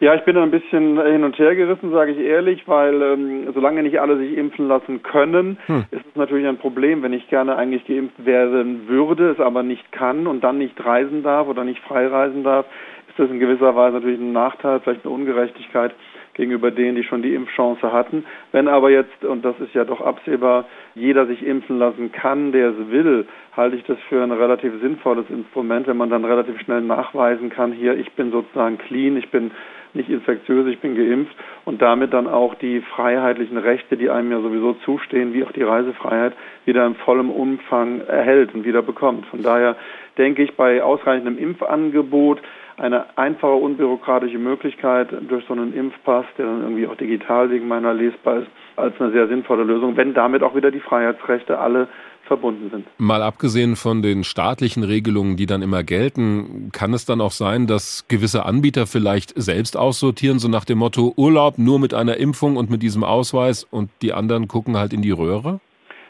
Ja, 0.00 0.14
ich 0.14 0.22
bin 0.22 0.34
da 0.34 0.42
ein 0.42 0.50
bisschen 0.50 1.00
hin 1.00 1.24
und 1.24 1.38
her 1.38 1.56
gerissen, 1.56 1.90
sage 1.90 2.12
ich 2.12 2.18
ehrlich, 2.18 2.68
weil 2.68 3.00
ähm, 3.00 3.48
solange 3.54 3.82
nicht 3.82 3.98
alle 3.98 4.18
sich 4.18 4.36
impfen 4.36 4.68
lassen 4.68 5.02
können, 5.02 5.58
hm. 5.66 5.84
ist 5.90 6.04
es 6.06 6.16
natürlich 6.16 6.46
ein 6.46 6.58
Problem, 6.58 7.02
wenn 7.02 7.14
ich 7.14 7.28
gerne 7.28 7.56
eigentlich 7.56 7.86
geimpft 7.86 8.24
werden 8.24 8.88
würde, 8.88 9.30
es 9.30 9.40
aber 9.40 9.62
nicht 9.62 9.90
kann 9.92 10.26
und 10.26 10.44
dann 10.44 10.58
nicht 10.58 10.84
reisen 10.84 11.22
darf 11.22 11.48
oder 11.48 11.64
nicht 11.64 11.80
frei 11.80 12.06
reisen 12.08 12.44
darf, 12.44 12.66
ist 13.08 13.18
das 13.18 13.30
in 13.30 13.40
gewisser 13.40 13.74
Weise 13.74 13.96
natürlich 13.96 14.20
ein 14.20 14.32
Nachteil, 14.32 14.80
vielleicht 14.80 15.06
eine 15.06 15.14
Ungerechtigkeit 15.14 15.94
gegenüber 16.34 16.70
denen, 16.70 16.96
die 16.96 17.02
schon 17.02 17.22
die 17.22 17.34
Impfchance 17.34 17.90
hatten. 17.90 18.26
Wenn 18.52 18.68
aber 18.68 18.90
jetzt, 18.90 19.24
und 19.24 19.42
das 19.42 19.58
ist 19.58 19.74
ja 19.74 19.84
doch 19.84 20.02
absehbar, 20.02 20.66
jeder 20.94 21.26
sich 21.26 21.44
impfen 21.44 21.78
lassen 21.78 22.12
kann, 22.12 22.52
der 22.52 22.70
es 22.70 22.90
will, 22.90 23.26
halte 23.56 23.76
ich 23.76 23.84
das 23.84 23.96
für 24.10 24.22
ein 24.22 24.32
relativ 24.32 24.72
sinnvolles 24.82 25.24
Instrument, 25.30 25.86
wenn 25.86 25.96
man 25.96 26.10
dann 26.10 26.26
relativ 26.26 26.60
schnell 26.60 26.82
nachweisen 26.82 27.48
kann, 27.48 27.72
hier, 27.72 27.96
ich 27.96 28.12
bin 28.12 28.30
sozusagen 28.30 28.76
clean, 28.76 29.16
ich 29.16 29.30
bin 29.30 29.50
nicht 29.96 30.08
infektiös, 30.08 30.66
ich 30.66 30.78
bin 30.78 30.94
geimpft 30.94 31.34
und 31.64 31.82
damit 31.82 32.12
dann 32.12 32.26
auch 32.26 32.54
die 32.54 32.80
freiheitlichen 32.80 33.58
Rechte, 33.58 33.96
die 33.96 34.10
einem 34.10 34.30
ja 34.30 34.40
sowieso 34.40 34.74
zustehen, 34.84 35.32
wie 35.32 35.44
auch 35.44 35.52
die 35.52 35.62
Reisefreiheit, 35.62 36.34
wieder 36.64 36.86
in 36.86 36.94
vollem 36.94 37.30
Umfang 37.30 38.00
erhält 38.02 38.54
und 38.54 38.64
wieder 38.64 38.82
bekommt. 38.82 39.26
Von 39.26 39.42
daher 39.42 39.76
denke 40.18 40.42
ich 40.42 40.54
bei 40.54 40.82
ausreichendem 40.82 41.38
Impfangebot 41.38 42.40
eine 42.78 43.16
einfache, 43.16 43.54
unbürokratische 43.54 44.38
Möglichkeit 44.38 45.08
durch 45.28 45.44
so 45.46 45.54
einen 45.54 45.72
Impfpass, 45.72 46.26
der 46.36 46.46
dann 46.46 46.62
irgendwie 46.62 46.86
auch 46.86 46.96
digital 46.96 47.50
wegen 47.50 47.68
meiner 47.68 47.94
lesbar 47.94 48.38
ist, 48.40 48.48
als 48.76 49.00
eine 49.00 49.12
sehr 49.12 49.28
sinnvolle 49.28 49.64
Lösung, 49.64 49.96
wenn 49.96 50.12
damit 50.12 50.42
auch 50.42 50.54
wieder 50.54 50.70
die 50.70 50.80
Freiheitsrechte 50.80 51.58
alle 51.58 51.88
verbunden 52.26 52.70
sind. 52.70 52.86
Mal 52.98 53.22
abgesehen 53.22 53.76
von 53.76 54.02
den 54.02 54.24
staatlichen 54.24 54.82
Regelungen, 54.82 55.36
die 55.36 55.46
dann 55.46 55.62
immer 55.62 55.82
gelten, 55.82 56.70
kann 56.72 56.92
es 56.92 57.06
dann 57.06 57.20
auch 57.20 57.30
sein, 57.30 57.66
dass 57.66 58.06
gewisse 58.08 58.44
Anbieter 58.44 58.86
vielleicht 58.86 59.32
selbst 59.40 59.76
aussortieren, 59.76 60.38
so 60.38 60.48
nach 60.48 60.64
dem 60.64 60.78
Motto 60.78 61.14
Urlaub 61.16 61.58
nur 61.58 61.78
mit 61.78 61.94
einer 61.94 62.16
Impfung 62.16 62.56
und 62.56 62.70
mit 62.70 62.82
diesem 62.82 63.04
Ausweis 63.04 63.64
und 63.64 63.90
die 64.02 64.12
anderen 64.12 64.48
gucken 64.48 64.76
halt 64.76 64.92
in 64.92 65.02
die 65.02 65.10
Röhre? 65.10 65.60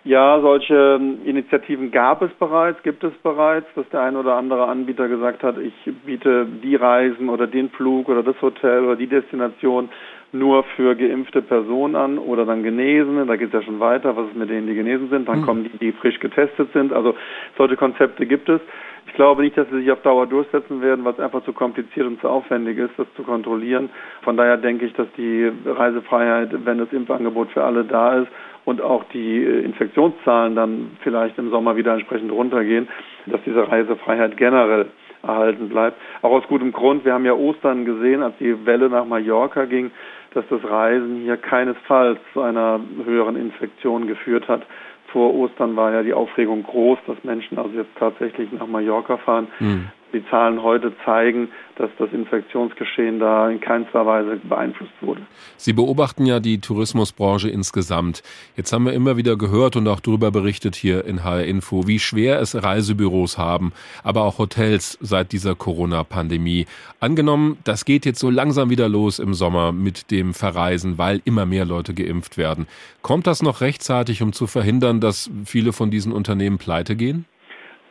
Ja, 0.06 0.40
solche 0.40 1.00
Initiativen 1.25 1.90
gab 1.90 2.23
es 2.23 2.30
bereits, 2.38 2.80
gibt 2.85 3.02
es 3.02 3.12
bereits, 3.25 3.66
dass 3.75 3.88
der 3.88 4.02
ein 4.02 4.14
oder 4.14 4.37
andere 4.37 4.68
Anbieter 4.68 5.08
gesagt 5.08 5.42
hat, 5.42 5.56
ich 5.58 5.75
biete 6.04 6.46
die 6.62 6.76
Reisen 6.76 7.28
oder 7.28 7.49
den 7.49 7.70
Flug 7.70 8.08
oder 8.08 8.23
das 8.23 8.40
Hotel 8.40 8.85
oder 8.85 8.94
die 8.94 9.08
Destination 9.08 9.88
nur 10.33 10.64
für 10.76 10.95
geimpfte 10.97 11.42
Personen 11.42 11.97
an 11.97 12.18
oder 12.18 12.45
dann 12.45 12.62
Genesene. 12.62 13.26
Da 13.26 13.37
geht 13.37 13.49
es 13.49 13.54
ja 13.54 13.62
schon 13.62 13.80
weiter. 13.80 14.16
Was 14.16 14.28
ist 14.28 14.37
mit 14.37 14.50
denen, 14.50 14.66
die 14.66 14.75
genesen 14.75 15.09
sind? 15.09 15.28
Dann 15.28 15.40
mhm. 15.40 15.45
kommen 15.45 15.64
die, 15.64 15.78
die 15.78 15.92
frisch 15.92 16.18
getestet 16.21 16.73
sind. 16.73 16.92
Also 16.92 17.14
solche 17.56 17.76
Konzepte 17.76 18.26
gibt 18.26 18.49
es. 18.49 18.61
Ich 19.06 19.14
glaube 19.14 19.42
nicht, 19.42 19.56
dass 19.56 19.68
sie 19.71 19.78
sich 19.80 19.90
auf 19.90 20.02
Dauer 20.02 20.26
durchsetzen 20.26 20.83
werden, 20.83 21.04
weil 21.04 21.12
es 21.12 21.21
einfach 21.21 21.45
zu 21.45 21.52
kompliziert 21.52 22.06
und 22.06 22.21
zu 22.21 22.28
aufwendig 22.28 22.76
ist, 22.76 22.90
das 22.97 23.06
zu 23.14 23.23
kontrollieren. 23.23 23.88
Von 24.23 24.37
daher 24.37 24.56
denke 24.56 24.85
ich, 24.85 24.92
dass 24.95 25.06
die 25.16 25.50
Reisefreiheit, 25.64 26.50
wenn 26.64 26.78
das 26.78 26.92
Impfangebot 26.92 27.50
für 27.52 27.62
alle 27.62 27.85
da 27.85 28.18
ist 28.18 28.28
und 28.64 28.83
auch 28.83 29.04
die 29.14 29.42
Infektionszahlen 29.42 30.56
dann 30.56 30.90
vielleicht 31.02 31.38
im 31.38 31.50
Sommer 31.50 31.76
wieder 31.76 31.95
entsprechend 31.95 32.33
runtergehen, 32.33 32.88
dass 33.26 33.40
diese 33.47 33.71
Reisefreiheit 33.71 34.37
generell 34.37 34.87
erhalten 35.23 35.68
bleibt. 35.68 35.97
Auch 36.23 36.33
aus 36.33 36.47
gutem 36.49 36.73
Grund. 36.73 37.04
Wir 37.04 37.14
haben 37.14 37.25
ja 37.25 37.33
Ostern 37.33 37.85
gesehen, 37.85 38.23
als 38.23 38.37
die 38.38 38.66
Welle 38.66 38.88
nach 38.88 39.06
Mallorca 39.06 39.64
ging, 39.64 39.90
dass 40.36 40.44
das 40.48 40.62
Reisen 40.62 41.22
hier 41.22 41.36
keinesfalls 41.36 42.18
zu 42.32 42.42
einer 42.42 42.80
höheren 43.04 43.36
Infektion 43.36 44.06
geführt 44.06 44.48
hat. 44.48 44.66
Vor 45.08 45.34
Ostern 45.34 45.76
war 45.76 45.92
ja 45.92 46.02
die 46.02 46.12
Aufregung 46.12 46.62
groß, 46.62 46.98
dass 47.06 47.22
Menschen 47.24 47.58
also 47.58 47.70
jetzt 47.70 47.96
tatsächlich 47.98 48.52
nach 48.52 48.66
Mallorca 48.66 49.16
fahren. 49.16 49.48
Mhm 49.58 49.90
die 50.12 50.25
Zahlen 50.30 50.62
heute 50.62 50.92
zeigen, 51.04 51.48
dass 51.76 51.90
das 51.98 52.10
Infektionsgeschehen 52.12 53.18
da 53.18 53.50
in 53.50 53.60
keinster 53.60 54.06
Weise 54.06 54.36
beeinflusst 54.36 54.92
wurde. 55.00 55.22
Sie 55.56 55.72
beobachten 55.72 56.25
ja 56.25 56.40
die 56.40 56.60
Tourismusbranche 56.60 57.48
insgesamt. 57.48 58.22
Jetzt 58.56 58.72
haben 58.72 58.86
wir 58.86 58.92
immer 58.92 59.16
wieder 59.16 59.36
gehört 59.36 59.76
und 59.76 59.86
auch 59.88 60.00
darüber 60.00 60.30
berichtet 60.30 60.75
hier 60.75 61.04
in 61.04 61.22
HR 61.22 61.44
Info, 61.44 61.86
wie 61.86 61.98
schwer 61.98 62.40
es 62.40 62.60
Reisebüros 62.60 63.36
haben, 63.36 63.72
aber 64.02 64.22
auch 64.22 64.38
Hotels 64.38 64.96
seit 65.00 65.32
dieser 65.32 65.54
Corona-Pandemie. 65.54 66.66
Angenommen, 67.00 67.58
das 67.64 67.84
geht 67.84 68.06
jetzt 68.06 68.20
so 68.20 68.30
langsam 68.30 68.70
wieder 68.70 68.88
los 68.88 69.18
im 69.18 69.34
Sommer 69.34 69.72
mit 69.72 70.10
dem 70.10 70.32
Verreisen, 70.32 70.98
weil 70.98 71.20
immer 71.25 71.44
mehr 71.44 71.64
Leute 71.64 71.92
geimpft 71.92 72.38
werden. 72.38 72.66
Kommt 73.02 73.26
das 73.26 73.42
noch 73.42 73.60
rechtzeitig, 73.60 74.22
um 74.22 74.32
zu 74.32 74.46
verhindern, 74.46 75.00
dass 75.00 75.30
viele 75.44 75.72
von 75.72 75.90
diesen 75.90 76.12
Unternehmen 76.12 76.58
pleite 76.58 76.96
gehen? 76.96 77.26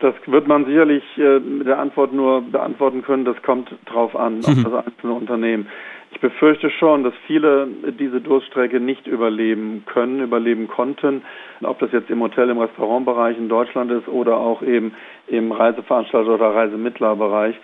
Das 0.06 0.14
wird 0.28 0.48
man 0.48 0.66
sicherlich 0.66 1.04
äh, 1.18 1.40
mit 1.40 1.66
der 1.66 1.80
Antwort 1.80 2.14
nur 2.14 2.44
beantworten 2.44 3.02
können. 3.02 3.26
Das 3.26 3.42
kommt 3.42 3.74
drauf 3.88 4.16
an, 4.16 4.38
auf 4.46 4.56
mhm. 4.56 4.64
das 4.64 4.86
einzelne 4.86 5.14
Unternehmen. 5.14 5.68
Ich 6.12 6.20
befürchte 6.20 6.70
schon, 6.70 7.04
dass 7.04 7.16
viele 7.26 7.68
diese 8.00 8.22
Durststrecke 8.22 8.80
nicht 8.80 9.08
überleben 9.08 9.84
können, 9.88 10.22
überleben 10.22 10.68
konnten. 10.68 11.24
Ob 11.64 11.80
das 11.80 11.92
jetzt 11.92 12.12
im 12.12 12.22
Hotel, 12.22 12.52
im 12.52 12.60
Restaurantbereich 12.60 13.36
in 13.40 13.50
Deutschland 13.50 13.90
ist 13.90 14.08
oder 14.08 14.38
auch 14.38 14.62
eben 14.62 14.94
im 15.26 15.52
Reiseveranstalter 15.52 16.36
oder 16.36 16.54
Reisemittlerbereich. 16.54 17.56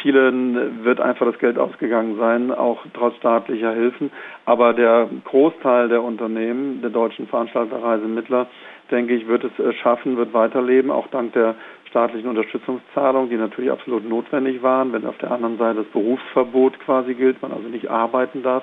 Vielen 0.00 0.82
wird 0.82 1.02
einfach 1.02 1.26
das 1.26 1.38
Geld 1.38 1.58
ausgegangen 1.58 2.16
sein, 2.16 2.50
auch 2.50 2.78
trotz 2.94 3.16
staatlicher 3.16 3.74
Hilfen. 3.74 4.10
Aber 4.46 4.72
der 4.72 5.10
Großteil 5.24 5.90
der 5.90 6.02
Unternehmen, 6.02 6.80
der 6.80 6.88
deutschen 6.88 7.26
Veranstalter, 7.26 7.82
Reisemittler, 7.82 8.46
denke 8.90 9.14
ich, 9.14 9.28
wird 9.28 9.44
es 9.44 9.76
schaffen, 9.76 10.16
wird 10.16 10.32
weiterleben, 10.32 10.90
auch 10.90 11.06
dank 11.08 11.32
der 11.32 11.54
staatlichen 11.90 12.28
Unterstützungszahlungen, 12.28 13.30
die 13.30 13.36
natürlich 13.36 13.70
absolut 13.70 14.08
notwendig 14.08 14.62
waren, 14.62 14.92
wenn 14.92 15.06
auf 15.06 15.18
der 15.18 15.30
anderen 15.30 15.58
Seite 15.58 15.80
das 15.80 15.92
Berufsverbot 15.92 16.78
quasi 16.80 17.14
gilt, 17.14 17.42
man 17.42 17.52
also 17.52 17.68
nicht 17.68 17.88
arbeiten 17.90 18.42
darf, 18.42 18.62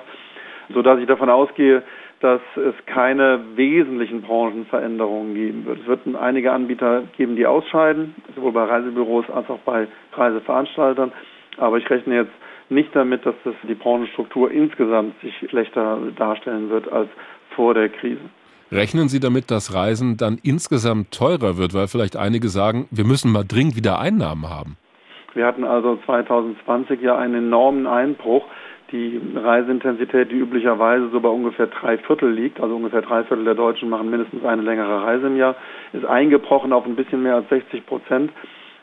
so 0.72 0.82
dass 0.82 0.98
ich 0.98 1.06
davon 1.06 1.30
ausgehe, 1.30 1.82
dass 2.20 2.40
es 2.56 2.74
keine 2.86 3.40
wesentlichen 3.54 4.22
Branchenveränderungen 4.22 5.34
geben 5.34 5.66
wird. 5.66 5.80
Es 5.80 5.86
wird 5.86 6.00
einige 6.20 6.52
Anbieter 6.52 7.04
geben, 7.16 7.36
die 7.36 7.46
ausscheiden, 7.46 8.14
sowohl 8.34 8.52
bei 8.52 8.64
Reisebüros 8.64 9.30
als 9.30 9.48
auch 9.48 9.60
bei 9.60 9.86
Reiseveranstaltern. 10.14 11.12
Aber 11.58 11.78
ich 11.78 11.88
rechne 11.88 12.16
jetzt 12.16 12.32
nicht 12.70 12.94
damit, 12.94 13.24
dass 13.24 13.36
das 13.44 13.54
die 13.62 13.74
Branchenstruktur 13.74 14.50
insgesamt 14.50 15.20
sich 15.20 15.34
schlechter 15.48 15.98
darstellen 16.16 16.70
wird 16.70 16.90
als 16.90 17.08
vor 17.54 17.74
der 17.74 17.88
Krise. 17.88 18.20
Rechnen 18.70 19.08
Sie 19.08 19.18
damit, 19.18 19.50
dass 19.50 19.74
Reisen 19.74 20.18
dann 20.18 20.38
insgesamt 20.42 21.12
teurer 21.12 21.56
wird, 21.56 21.72
weil 21.72 21.88
vielleicht 21.88 22.16
einige 22.16 22.48
sagen, 22.48 22.86
wir 22.90 23.04
müssen 23.04 23.32
mal 23.32 23.44
dringend 23.44 23.76
wieder 23.76 23.98
Einnahmen 23.98 24.50
haben? 24.50 24.76
Wir 25.34 25.46
hatten 25.46 25.64
also 25.64 25.98
2020 26.04 27.00
ja 27.00 27.16
einen 27.16 27.46
enormen 27.46 27.86
Einbruch. 27.86 28.44
Die 28.92 29.20
Reiseintensität, 29.34 30.30
die 30.30 30.36
üblicherweise 30.36 31.10
so 31.10 31.20
bei 31.20 31.28
ungefähr 31.28 31.66
drei 31.66 31.98
Viertel 31.98 32.30
liegt, 32.30 32.60
also 32.60 32.76
ungefähr 32.76 33.02
drei 33.02 33.24
Viertel 33.24 33.44
der 33.44 33.54
Deutschen 33.54 33.88
machen 33.88 34.10
mindestens 34.10 34.44
eine 34.44 34.62
längere 34.62 35.02
Reise 35.02 35.26
im 35.26 35.36
Jahr, 35.36 35.56
ist 35.92 36.04
eingebrochen 36.04 36.72
auf 36.72 36.86
ein 36.86 36.96
bisschen 36.96 37.22
mehr 37.22 37.36
als 37.36 37.48
60 37.50 37.86
Prozent. 37.86 38.32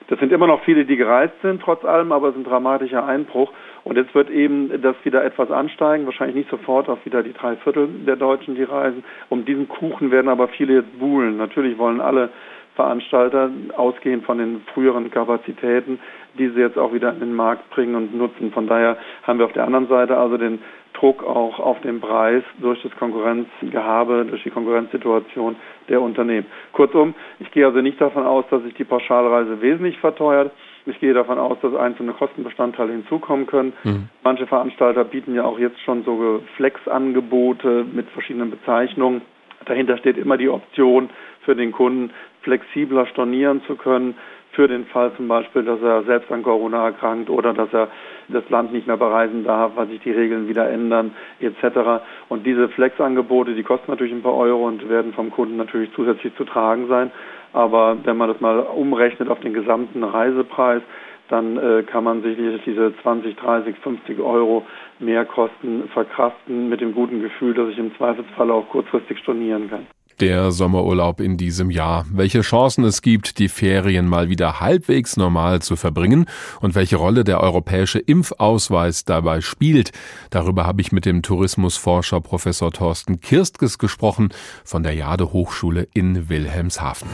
Das 0.08 0.20
sind 0.20 0.32
immer 0.32 0.46
noch 0.46 0.64
viele, 0.64 0.86
die 0.86 0.98
gereist 0.98 1.34
sind, 1.42 1.62
trotz 1.62 1.84
allem, 1.84 2.12
aber 2.12 2.30
es 2.30 2.36
ist 2.36 2.42
ein 2.42 2.50
dramatischer 2.50 3.06
Einbruch. 3.06 3.52
Und 3.84 3.98
jetzt 3.98 4.14
wird 4.14 4.30
eben 4.30 4.82
das 4.82 4.96
wieder 5.04 5.24
etwas 5.24 5.50
ansteigen, 5.50 6.06
wahrscheinlich 6.06 6.36
nicht 6.36 6.50
sofort 6.50 6.90
auf 6.90 7.04
wieder 7.06 7.24
die 7.24 7.34
drei 7.34 7.56
Viertel 7.56 7.88
der 8.06 8.16
Deutschen, 8.16 8.56
die 8.56 8.64
reisen. 8.64 9.04
Um 9.30 9.46
diesen 9.46 9.68
Kuchen 9.68 10.12
werden 10.12 10.30
aber 10.30 10.48
viele 10.48 10.76
jetzt 10.76 11.00
buhlen. 11.00 11.38
Natürlich 11.38 11.78
wollen 11.78 12.02
alle 12.02 12.30
Veranstalter, 12.76 13.50
ausgehend 13.76 14.26
von 14.26 14.38
den 14.38 14.62
früheren 14.74 15.10
Kapazitäten, 15.10 16.00
diese 16.38 16.60
jetzt 16.60 16.78
auch 16.78 16.94
wieder 16.94 17.14
in 17.14 17.20
den 17.20 17.34
Markt 17.34 17.70
bringen 17.70 17.96
und 17.96 18.16
nutzen. 18.16 18.52
Von 18.52 18.68
daher 18.68 18.98
haben 19.24 19.40
wir 19.40 19.46
auf 19.46 19.54
der 19.54 19.66
anderen 19.66 19.88
Seite 19.88 20.18
also 20.18 20.38
den 20.38 20.60
Druck 20.94 21.24
auch 21.24 21.60
auf 21.60 21.80
den 21.82 22.00
Preis 22.00 22.44
durch 22.60 22.82
das 22.84 22.92
Konkurrenzgehabe, 22.98 24.26
durch 24.30 24.44
die 24.44 24.50
Konkurrenzsituation 24.50 25.56
der 25.90 26.02
Unternehmen. 26.02 26.46
Kurzum, 26.72 27.14
ich 27.40 27.52
gehe 27.52 27.66
also 27.66 27.82
nicht 27.82 28.00
davon 28.00 28.26
aus, 28.26 28.46
dass 28.50 28.64
sich 28.64 28.74
die 28.76 28.86
Pauschalreise 28.86 29.62
wesentlich 29.62 29.98
verteuert. 30.00 30.52
Ich 30.86 31.00
gehe 31.00 31.14
davon 31.14 31.40
aus, 31.40 31.58
dass 31.62 31.74
einzelne 31.76 32.14
Kostenbestandteile 32.14 32.92
hinzukommen 32.92 33.48
können. 33.48 33.74
Mhm. 33.84 34.10
Manche 34.24 34.48
Veranstalter 34.48 35.04
bieten 35.04 35.34
ja 35.34 35.44
auch 35.44 35.60
jetzt 35.60 35.80
schon 35.82 36.04
so 36.04 36.42
Flex-Angebote 36.58 37.86
mit 37.92 38.08
verschiedenen 38.10 38.52
Bezeichnungen. 38.52 39.22
Dahinter 39.66 39.98
steht 39.98 40.18
immer 40.18 40.38
die 40.38 40.50
Option 40.50 41.10
für 41.42 41.56
den 41.56 41.72
Kunden, 41.72 42.12
flexibler 42.46 43.08
stornieren 43.08 43.62
zu 43.64 43.76
können, 43.76 44.16
für 44.56 44.68
den 44.70 44.86
Fall 44.86 45.12
zum 45.18 45.28
Beispiel, 45.28 45.64
dass 45.64 45.82
er 45.82 46.04
selbst 46.04 46.32
an 46.32 46.42
Corona 46.42 46.86
erkrankt 46.86 47.30
oder 47.30 47.54
dass 47.54 47.74
er 47.74 47.90
das 48.30 48.50
Land 48.50 48.72
nicht 48.72 48.88
mehr 48.88 48.96
bereisen 48.96 49.44
darf, 49.44 49.74
weil 49.76 49.88
sich 49.88 50.00
die 50.00 50.12
Regeln 50.12 50.48
wieder 50.48 50.70
ändern 50.70 51.14
etc. 51.42 52.02
Und 52.30 52.46
diese 52.46 52.70
Flex-Angebote, 52.70 53.54
die 53.54 53.64
kosten 53.64 53.92
natürlich 53.92 54.14
ein 54.14 54.24
paar 54.24 54.36
Euro 54.36 54.66
und 54.66 54.88
werden 54.90 55.14
vom 55.14 55.30
Kunden 55.30 55.58
natürlich 55.58 55.92
zusätzlich 55.94 56.34
zu 56.36 56.46
tragen 56.46 56.88
sein. 56.88 57.12
Aber 57.52 57.98
wenn 58.04 58.18
man 58.18 58.30
das 58.30 58.40
mal 58.40 58.60
umrechnet 58.60 59.30
auf 59.30 59.42
den 59.42 59.54
gesamten 59.54 60.04
Reisepreis, 60.04 60.82
dann 61.28 61.58
äh, 61.58 61.84
kann 61.84 62.04
man 62.04 62.22
sich 62.22 62.38
diese 62.66 62.94
20, 63.02 63.36
30, 63.36 63.78
50 63.78 64.20
Euro 64.20 64.66
Mehrkosten 65.00 65.90
verkraften 65.90 66.70
mit 66.70 66.82
dem 66.82 66.94
guten 66.94 67.22
Gefühl, 67.22 67.54
dass 67.56 67.70
ich 67.70 67.78
im 67.78 67.96
Zweifelsfall 67.98 68.52
auch 68.52 68.70
kurzfristig 68.70 69.20
stornieren 69.20 69.70
kann 69.70 69.88
der 70.22 70.52
Sommerurlaub 70.52 71.20
in 71.20 71.38
diesem 71.38 71.70
Jahr, 71.70 72.06
welche 72.12 72.42
Chancen 72.42 72.84
es 72.84 73.02
gibt, 73.02 73.40
die 73.40 73.50
Ferien 73.50 74.08
mal 74.08 74.30
wieder 74.30 74.60
halbwegs 74.60 75.18
normal 75.18 75.62
zu 75.62 75.76
verbringen 75.76 76.26
und 76.62 76.76
welche 76.76 76.96
Rolle 76.96 77.24
der 77.24 77.42
europäische 77.42 78.00
Impfausweis 78.00 79.06
dabei 79.06 79.42
spielt. 79.42 79.92
Darüber 80.30 80.66
habe 80.66 80.82
ich 80.82 80.92
mit 80.92 81.06
dem 81.06 81.22
Tourismusforscher 81.22 82.22
Professor 82.22 82.72
Thorsten 82.72 83.22
Kirstges 83.22 83.78
gesprochen 83.78 84.30
von 84.64 84.84
der 84.84 84.94
Jade 84.94 85.34
Hochschule 85.34 85.88
in 85.94 86.30
Wilhelmshaven. 86.30 87.08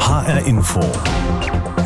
HR 0.00 0.44
Info. 0.46 0.80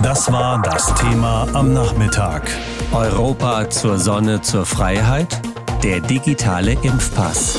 Das 0.03 0.31
war 0.33 0.63
das 0.63 0.95
Thema 0.95 1.49
am 1.55 1.73
Nachmittag. 1.73 2.51
Europa 2.93 3.69
zur 3.71 3.99
Sonne, 3.99 4.41
zur 4.41 4.65
Freiheit. 4.65 5.41
Der 5.83 6.01
digitale 6.01 6.73
Impfpass. 6.83 7.59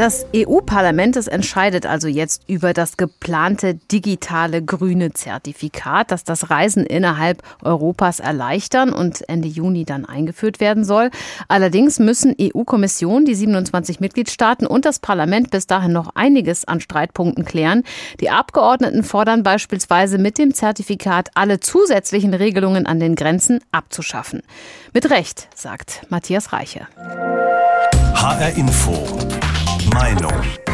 Das 0.00 0.24
EU-Parlament 0.34 1.14
entscheidet 1.28 1.84
also 1.84 2.08
jetzt 2.08 2.48
über 2.48 2.72
das 2.72 2.96
geplante 2.96 3.74
digitale 3.74 4.64
grüne 4.64 5.12
Zertifikat, 5.12 6.10
das 6.10 6.24
das 6.24 6.48
Reisen 6.48 6.86
innerhalb 6.86 7.42
Europas 7.62 8.18
erleichtern 8.18 8.94
und 8.94 9.28
Ende 9.28 9.46
Juni 9.46 9.84
dann 9.84 10.06
eingeführt 10.06 10.58
werden 10.58 10.84
soll. 10.86 11.10
Allerdings 11.48 11.98
müssen 11.98 12.34
EU-Kommission, 12.40 13.26
die 13.26 13.34
27 13.34 14.00
Mitgliedstaaten 14.00 14.66
und 14.66 14.86
das 14.86 15.00
Parlament 15.00 15.50
bis 15.50 15.66
dahin 15.66 15.92
noch 15.92 16.12
einiges 16.14 16.64
an 16.64 16.80
Streitpunkten 16.80 17.44
klären. 17.44 17.82
Die 18.20 18.30
Abgeordneten 18.30 19.02
fordern 19.02 19.42
beispielsweise 19.42 20.16
mit 20.16 20.38
dem 20.38 20.54
Zertifikat 20.54 21.28
alle 21.34 21.60
zusätzlichen 21.60 22.32
Regelungen 22.32 22.86
an 22.86 23.00
den 23.00 23.16
Grenzen 23.16 23.60
abzuschaffen. 23.70 24.40
Mit 24.94 25.10
Recht, 25.10 25.48
sagt 25.54 26.06
Matthias 26.08 26.54
Reiche. 26.54 26.88
HR 28.14 28.56
Info. 28.56 29.06
Meinung. 29.94 30.69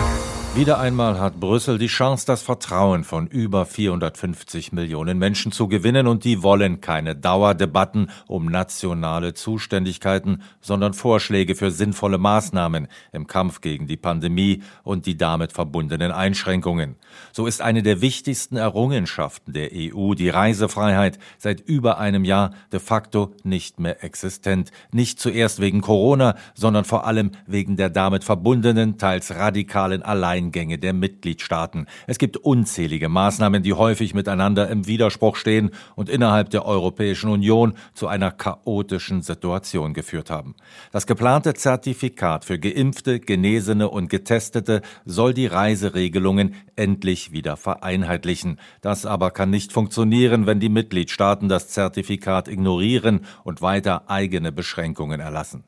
Wieder 0.56 0.80
einmal 0.80 1.20
hat 1.20 1.38
Brüssel 1.38 1.76
die 1.76 1.86
Chance, 1.86 2.24
das 2.24 2.40
Vertrauen 2.40 3.04
von 3.04 3.26
über 3.26 3.66
450 3.66 4.72
Millionen 4.72 5.18
Menschen 5.18 5.52
zu 5.52 5.68
gewinnen 5.68 6.06
und 6.06 6.24
die 6.24 6.42
wollen 6.42 6.80
keine 6.80 7.14
Dauerdebatten 7.14 8.08
um 8.26 8.46
nationale 8.46 9.34
Zuständigkeiten, 9.34 10.40
sondern 10.62 10.94
Vorschläge 10.94 11.56
für 11.56 11.70
sinnvolle 11.70 12.16
Maßnahmen 12.16 12.88
im 13.12 13.26
Kampf 13.26 13.60
gegen 13.60 13.86
die 13.86 13.98
Pandemie 13.98 14.62
und 14.82 15.04
die 15.04 15.18
damit 15.18 15.52
verbundenen 15.52 16.10
Einschränkungen. 16.10 16.96
So 17.32 17.46
ist 17.46 17.60
eine 17.60 17.82
der 17.82 18.00
wichtigsten 18.00 18.56
Errungenschaften 18.56 19.52
der 19.52 19.68
EU, 19.74 20.14
die 20.14 20.30
Reisefreiheit, 20.30 21.18
seit 21.36 21.60
über 21.60 21.98
einem 21.98 22.24
Jahr 22.24 22.52
de 22.72 22.80
facto 22.80 23.34
nicht 23.42 23.78
mehr 23.78 24.02
existent. 24.02 24.70
Nicht 24.90 25.20
zuerst 25.20 25.60
wegen 25.60 25.82
Corona, 25.82 26.34
sondern 26.54 26.86
vor 26.86 27.06
allem 27.06 27.32
wegen 27.46 27.76
der 27.76 27.90
damit 27.90 28.24
verbundenen, 28.24 28.96
teils 28.96 29.34
radikalen 29.34 30.02
Allein 30.02 30.45
Alleingänge 30.46 30.78
der 30.78 30.92
Mitgliedstaaten. 30.92 31.86
Es 32.06 32.18
gibt 32.18 32.36
unzählige 32.36 33.08
Maßnahmen, 33.08 33.62
die 33.62 33.72
häufig 33.72 34.14
miteinander 34.14 34.68
im 34.68 34.86
Widerspruch 34.86 35.36
stehen 35.36 35.70
und 35.94 36.08
innerhalb 36.08 36.50
der 36.50 36.64
Europäischen 36.64 37.30
Union 37.30 37.74
zu 37.94 38.06
einer 38.06 38.30
chaotischen 38.30 39.22
Situation 39.22 39.92
geführt 39.92 40.30
haben. 40.30 40.54
Das 40.92 41.06
geplante 41.06 41.54
Zertifikat 41.54 42.44
für 42.44 42.58
geimpfte, 42.58 43.18
genesene 43.20 43.88
und 43.88 44.08
getestete 44.08 44.82
soll 45.04 45.34
die 45.34 45.46
Reiseregelungen 45.46 46.54
endlich 46.76 47.32
wieder 47.32 47.56
vereinheitlichen. 47.56 48.58
Das 48.80 49.04
aber 49.06 49.30
kann 49.30 49.50
nicht 49.50 49.72
funktionieren, 49.72 50.46
wenn 50.46 50.60
die 50.60 50.68
Mitgliedstaaten 50.68 51.48
das 51.48 51.68
Zertifikat 51.68 52.48
ignorieren 52.48 53.20
und 53.44 53.62
weiter 53.62 54.08
eigene 54.08 54.52
Beschränkungen 54.52 55.20
erlassen. 55.20 55.64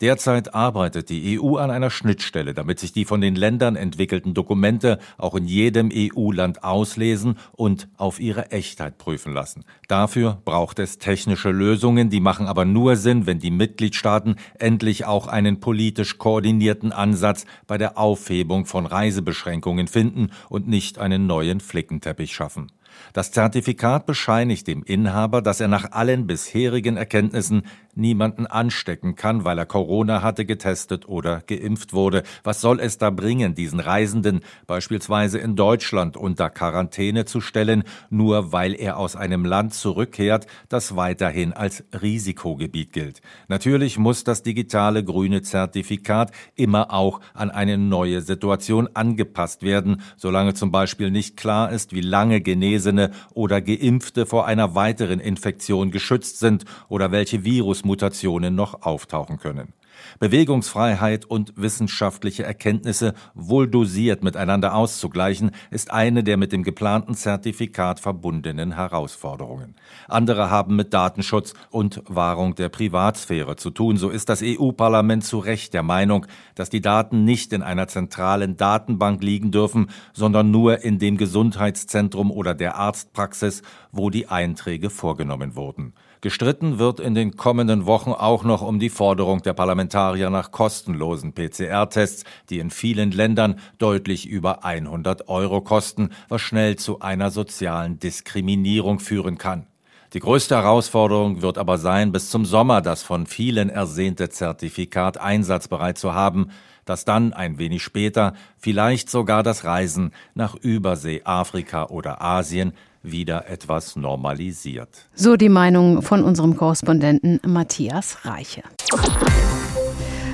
Derzeit 0.00 0.54
arbeitet 0.54 1.10
die 1.10 1.40
EU 1.40 1.56
an 1.56 1.70
einer 1.70 1.90
Schnittstelle, 1.90 2.54
damit 2.54 2.80
sich 2.80 2.92
die 2.92 3.04
von 3.04 3.20
den 3.20 3.34
Ländern 3.34 3.76
entwickelten 3.76 4.34
Dokumente 4.34 4.98
auch 5.18 5.34
in 5.34 5.46
jedem 5.46 5.90
EU-Land 5.92 6.64
auslesen 6.64 7.38
und 7.52 7.88
auf 7.96 8.20
ihre 8.20 8.50
Echtheit 8.50 8.98
prüfen 8.98 9.32
lassen. 9.32 9.64
Dafür 9.88 10.40
braucht 10.44 10.78
es 10.78 10.98
technische 10.98 11.50
Lösungen, 11.50 12.10
die 12.10 12.20
machen 12.20 12.46
aber 12.46 12.64
nur 12.64 12.96
Sinn, 12.96 13.26
wenn 13.26 13.38
die 13.38 13.50
Mitgliedstaaten 13.50 14.36
endlich 14.58 15.04
auch 15.04 15.26
einen 15.26 15.60
politisch 15.60 16.18
koordinierten 16.18 16.92
Ansatz 16.92 17.44
bei 17.66 17.78
der 17.78 17.98
Aufhebung 17.98 18.66
von 18.66 18.86
Reisebeschränkungen 18.86 19.88
finden 19.88 20.30
und 20.48 20.68
nicht 20.68 20.98
einen 20.98 21.26
neuen 21.26 21.60
Flickenteppich 21.60 22.34
schaffen. 22.34 22.70
Das 23.12 23.32
Zertifikat 23.32 24.06
bescheinigt 24.06 24.66
dem 24.66 24.82
Inhaber, 24.82 25.42
dass 25.42 25.60
er 25.60 25.68
nach 25.68 25.92
allen 25.92 26.26
bisherigen 26.26 26.96
Erkenntnissen 26.96 27.62
niemanden 27.94 28.46
anstecken 28.46 29.16
kann, 29.16 29.44
weil 29.44 29.58
er 29.58 29.66
Corona 29.66 30.22
hatte, 30.22 30.44
getestet 30.44 31.08
oder 31.08 31.42
geimpft 31.46 31.92
wurde. 31.92 32.22
Was 32.42 32.60
soll 32.60 32.80
es 32.80 32.98
da 32.98 33.10
bringen, 33.10 33.54
diesen 33.54 33.80
Reisenden 33.80 34.40
beispielsweise 34.66 35.38
in 35.38 35.56
Deutschland 35.56 36.16
unter 36.16 36.48
Quarantäne 36.48 37.24
zu 37.24 37.40
stellen, 37.40 37.84
nur 38.08 38.52
weil 38.52 38.74
er 38.74 38.96
aus 38.96 39.16
einem 39.16 39.44
Land 39.44 39.74
zurückkehrt, 39.74 40.46
das 40.68 40.96
weiterhin 40.96 41.52
als 41.52 41.84
Risikogebiet 42.00 42.92
gilt? 42.92 43.20
Natürlich 43.48 43.98
muss 43.98 44.24
das 44.24 44.42
digitale 44.42 45.04
grüne 45.04 45.42
Zertifikat 45.42 46.32
immer 46.54 46.92
auch 46.92 47.20
an 47.34 47.50
eine 47.50 47.76
neue 47.76 48.22
Situation 48.22 48.88
angepasst 48.94 49.62
werden, 49.62 50.02
solange 50.16 50.54
zum 50.54 50.72
Beispiel 50.72 51.10
nicht 51.10 51.36
klar 51.36 51.70
ist, 51.70 51.92
wie 51.92 52.00
lange 52.00 52.40
Genesene 52.82 53.10
oder 53.34 53.60
Geimpfte 53.60 54.26
vor 54.26 54.46
einer 54.46 54.74
weiteren 54.74 55.20
Infektion 55.20 55.90
geschützt 55.90 56.38
sind 56.38 56.64
oder 56.88 57.12
welche 57.12 57.44
Virus 57.44 57.84
Mutationen 57.84 58.54
noch 58.54 58.82
auftauchen 58.82 59.38
können. 59.38 59.72
Bewegungsfreiheit 60.18 61.24
und 61.24 61.52
wissenschaftliche 61.56 62.44
Erkenntnisse 62.44 63.14
wohl 63.34 63.68
dosiert 63.68 64.22
miteinander 64.22 64.74
auszugleichen, 64.74 65.50
ist 65.70 65.90
eine 65.90 66.24
der 66.24 66.36
mit 66.36 66.52
dem 66.52 66.62
geplanten 66.62 67.14
Zertifikat 67.14 68.00
verbundenen 68.00 68.72
Herausforderungen. 68.72 69.74
Andere 70.08 70.50
haben 70.50 70.76
mit 70.76 70.92
Datenschutz 70.94 71.54
und 71.70 72.02
Wahrung 72.06 72.54
der 72.54 72.68
Privatsphäre 72.68 73.56
zu 73.56 73.70
tun. 73.70 73.96
So 73.96 74.10
ist 74.10 74.28
das 74.28 74.42
EU-Parlament 74.42 75.24
zu 75.24 75.38
Recht 75.38 75.74
der 75.74 75.82
Meinung, 75.82 76.26
dass 76.54 76.70
die 76.70 76.80
Daten 76.80 77.24
nicht 77.24 77.52
in 77.52 77.62
einer 77.62 77.88
zentralen 77.88 78.56
Datenbank 78.56 79.22
liegen 79.22 79.50
dürfen, 79.50 79.88
sondern 80.12 80.50
nur 80.50 80.82
in 80.82 80.98
dem 80.98 81.16
Gesundheitszentrum 81.16 82.30
oder 82.30 82.54
der 82.54 82.76
Arztpraxis, 82.76 83.62
wo 83.90 84.10
die 84.10 84.28
Einträge 84.28 84.90
vorgenommen 84.90 85.56
wurden. 85.56 85.94
Gestritten 86.22 86.78
wird 86.78 87.00
in 87.00 87.16
den 87.16 87.36
kommenden 87.36 87.84
Wochen 87.84 88.12
auch 88.12 88.44
noch 88.44 88.62
um 88.62 88.78
die 88.78 88.90
Forderung 88.90 89.42
der 89.42 89.54
Parlamentarier 89.54 90.30
nach 90.30 90.52
kostenlosen 90.52 91.34
PCR-Tests, 91.34 92.22
die 92.48 92.60
in 92.60 92.70
vielen 92.70 93.10
Ländern 93.10 93.58
deutlich 93.78 94.28
über 94.28 94.64
100 94.64 95.28
Euro 95.28 95.62
kosten, 95.62 96.10
was 96.28 96.40
schnell 96.40 96.76
zu 96.76 97.00
einer 97.00 97.32
sozialen 97.32 97.98
Diskriminierung 97.98 99.00
führen 99.00 99.36
kann. 99.36 99.66
Die 100.12 100.20
größte 100.20 100.54
Herausforderung 100.54 101.42
wird 101.42 101.58
aber 101.58 101.76
sein, 101.76 102.12
bis 102.12 102.30
zum 102.30 102.44
Sommer 102.44 102.82
das 102.82 103.02
von 103.02 103.26
vielen 103.26 103.68
ersehnte 103.68 104.28
Zertifikat 104.28 105.18
einsatzbereit 105.18 105.98
zu 105.98 106.14
haben, 106.14 106.50
das 106.92 107.04
dann 107.06 107.32
ein 107.32 107.58
wenig 107.58 107.82
später 107.82 108.34
vielleicht 108.58 109.10
sogar 109.10 109.42
das 109.42 109.64
Reisen 109.64 110.12
nach 110.34 110.54
Übersee, 110.54 111.22
Afrika 111.24 111.86
oder 111.86 112.20
Asien 112.20 112.74
wieder 113.02 113.48
etwas 113.48 113.96
normalisiert. 113.96 115.08
So 115.14 115.36
die 115.36 115.48
Meinung 115.48 116.02
von 116.02 116.22
unserem 116.22 116.56
Korrespondenten 116.56 117.40
Matthias 117.46 118.24
Reiche. 118.26 118.62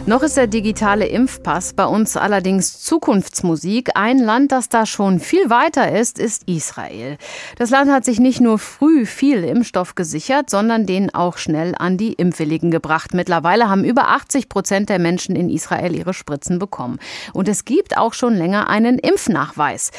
Noch 0.08 0.22
ist 0.22 0.38
der 0.38 0.46
digitale 0.46 1.04
Impfpass 1.06 1.74
bei 1.74 1.84
uns 1.84 2.16
allerdings 2.16 2.80
Zukunftsmusik. 2.80 3.90
Ein 3.94 4.18
Land, 4.18 4.52
das 4.52 4.70
da 4.70 4.86
schon 4.86 5.20
viel 5.20 5.50
weiter 5.50 5.94
ist, 5.94 6.18
ist 6.18 6.48
Israel. 6.48 7.18
Das 7.58 7.68
Land 7.68 7.90
hat 7.90 8.06
sich 8.06 8.18
nicht 8.18 8.40
nur 8.40 8.58
früh 8.58 9.04
viel 9.04 9.44
Impfstoff 9.44 9.96
gesichert, 9.96 10.48
sondern 10.48 10.86
den 10.86 11.12
auch 11.12 11.36
schnell 11.36 11.74
an 11.78 11.98
die 11.98 12.14
Impfwilligen 12.14 12.70
gebracht. 12.70 13.12
Mittlerweile 13.12 13.68
haben 13.68 13.84
über 13.84 14.08
80 14.08 14.48
Prozent 14.48 14.88
der 14.88 14.98
Menschen 14.98 15.36
in 15.36 15.50
Israel 15.50 15.94
ihre 15.94 16.14
Spritzen 16.14 16.58
bekommen. 16.58 16.98
Und 17.34 17.46
es 17.46 17.66
gibt 17.66 17.98
auch 17.98 18.14
schon 18.14 18.34
länger 18.34 18.70
einen 18.70 18.98
Impfnachweis. 18.98 19.90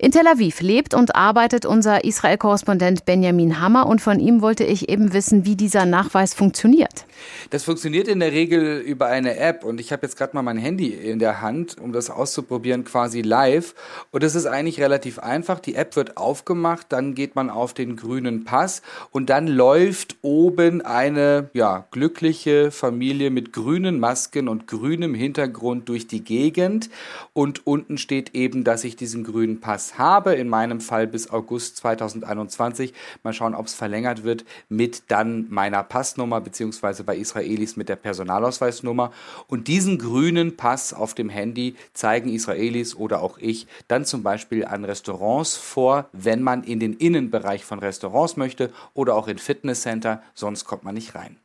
In 0.00 0.10
Tel 0.10 0.26
Aviv 0.26 0.62
lebt 0.62 0.94
und 0.94 1.14
arbeitet 1.14 1.64
unser 1.64 2.02
Israel-Korrespondent 2.02 3.04
Benjamin 3.04 3.60
Hammer 3.60 3.86
und 3.86 4.00
von 4.00 4.18
ihm 4.18 4.40
wollte 4.42 4.64
ich 4.64 4.88
eben 4.88 5.12
wissen, 5.12 5.44
wie 5.44 5.54
dieser 5.54 5.86
Nachweis 5.86 6.34
funktioniert. 6.34 7.06
Das 7.50 7.62
funktioniert 7.62 8.08
in 8.08 8.18
der 8.18 8.32
Regel 8.32 8.80
über 8.80 9.06
eine 9.06 9.43
App 9.44 9.62
und 9.62 9.78
ich 9.78 9.92
habe 9.92 10.06
jetzt 10.06 10.16
gerade 10.16 10.34
mal 10.34 10.42
mein 10.42 10.56
Handy 10.56 10.88
in 10.88 11.18
der 11.18 11.42
Hand, 11.42 11.78
um 11.78 11.92
das 11.92 12.08
auszuprobieren, 12.08 12.84
quasi 12.84 13.20
live. 13.20 13.74
Und 14.10 14.24
es 14.24 14.34
ist 14.34 14.46
eigentlich 14.46 14.80
relativ 14.80 15.18
einfach. 15.18 15.60
Die 15.60 15.74
App 15.74 15.96
wird 15.96 16.16
aufgemacht, 16.16 16.86
dann 16.88 17.14
geht 17.14 17.36
man 17.36 17.50
auf 17.50 17.74
den 17.74 17.96
grünen 17.96 18.44
Pass 18.44 18.80
und 19.10 19.28
dann 19.28 19.46
läuft 19.46 20.16
oben 20.22 20.80
eine 20.80 21.50
ja, 21.52 21.84
glückliche 21.90 22.70
Familie 22.70 23.30
mit 23.30 23.52
grünen 23.52 24.00
Masken 24.00 24.48
und 24.48 24.66
grünem 24.66 25.14
Hintergrund 25.14 25.90
durch 25.90 26.06
die 26.06 26.24
Gegend. 26.24 26.88
Und 27.34 27.66
unten 27.66 27.98
steht 27.98 28.34
eben, 28.34 28.64
dass 28.64 28.82
ich 28.84 28.96
diesen 28.96 29.24
grünen 29.24 29.60
Pass 29.60 29.98
habe, 29.98 30.34
in 30.34 30.48
meinem 30.48 30.80
Fall 30.80 31.06
bis 31.06 31.30
August 31.30 31.76
2021. 31.76 32.94
Mal 33.22 33.34
schauen, 33.34 33.54
ob 33.54 33.66
es 33.66 33.74
verlängert 33.74 34.24
wird 34.24 34.46
mit 34.70 35.02
dann 35.08 35.46
meiner 35.50 35.82
Passnummer 35.82 36.40
beziehungsweise 36.40 37.04
bei 37.04 37.16
Israelis 37.16 37.76
mit 37.76 37.90
der 37.90 37.96
Personalausweisnummer. 37.96 39.12
Und 39.46 39.68
diesen 39.68 39.98
grünen 39.98 40.56
Pass 40.56 40.92
auf 40.92 41.14
dem 41.14 41.28
Handy 41.28 41.76
zeigen 41.92 42.28
Israelis 42.28 42.94
oder 42.94 43.22
auch 43.22 43.38
ich 43.38 43.66
dann 43.88 44.04
zum 44.04 44.22
Beispiel 44.22 44.64
an 44.64 44.84
Restaurants 44.84 45.56
vor, 45.56 46.08
wenn 46.12 46.42
man 46.42 46.64
in 46.64 46.80
den 46.80 46.94
Innenbereich 46.94 47.64
von 47.64 47.78
Restaurants 47.78 48.36
möchte 48.36 48.72
oder 48.94 49.14
auch 49.16 49.28
in 49.28 49.38
Fitnesscenter, 49.38 50.22
sonst 50.34 50.64
kommt 50.64 50.84
man 50.84 50.94
nicht 50.94 51.14
rein. 51.14 51.36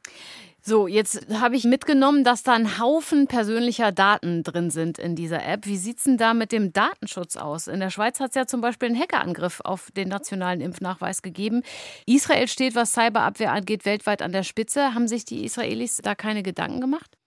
So, 0.61 0.87
jetzt 0.87 1.25
habe 1.33 1.55
ich 1.55 1.63
mitgenommen, 1.63 2.23
dass 2.23 2.43
da 2.43 2.53
ein 2.53 2.79
Haufen 2.79 3.27
persönlicher 3.27 3.91
Daten 3.91 4.43
drin 4.43 4.69
sind 4.69 4.99
in 4.99 5.15
dieser 5.15 5.43
App. 5.45 5.65
Wie 5.65 5.77
sieht 5.77 5.97
es 5.97 6.03
denn 6.03 6.17
da 6.17 6.33
mit 6.33 6.51
dem 6.51 6.73
Datenschutz 6.73 7.37
aus? 7.37 7.67
In 7.67 7.79
der 7.79 7.89
Schweiz 7.89 8.19
hat 8.19 8.29
es 8.29 8.35
ja 8.35 8.45
zum 8.45 8.59
Beispiel 8.59 8.89
einen 8.89 8.99
Hackerangriff 8.99 9.61
auf 9.63 9.89
den 9.91 10.09
nationalen 10.09 10.59
Impfnachweis 10.59 11.21
gegeben. 11.21 11.63
Israel 12.05 12.47
steht, 12.47 12.75
was 12.75 12.91
Cyberabwehr 12.91 13.53
angeht, 13.53 13.85
weltweit 13.85 14.21
an 14.21 14.33
der 14.33 14.43
Spitze. 14.43 14.93
Haben 14.93 15.07
sich 15.07 15.23
die 15.23 15.45
Israelis 15.45 16.01
da 16.03 16.13
keine 16.13 16.43
Gedanken 16.43 16.81
gemacht? 16.81 17.18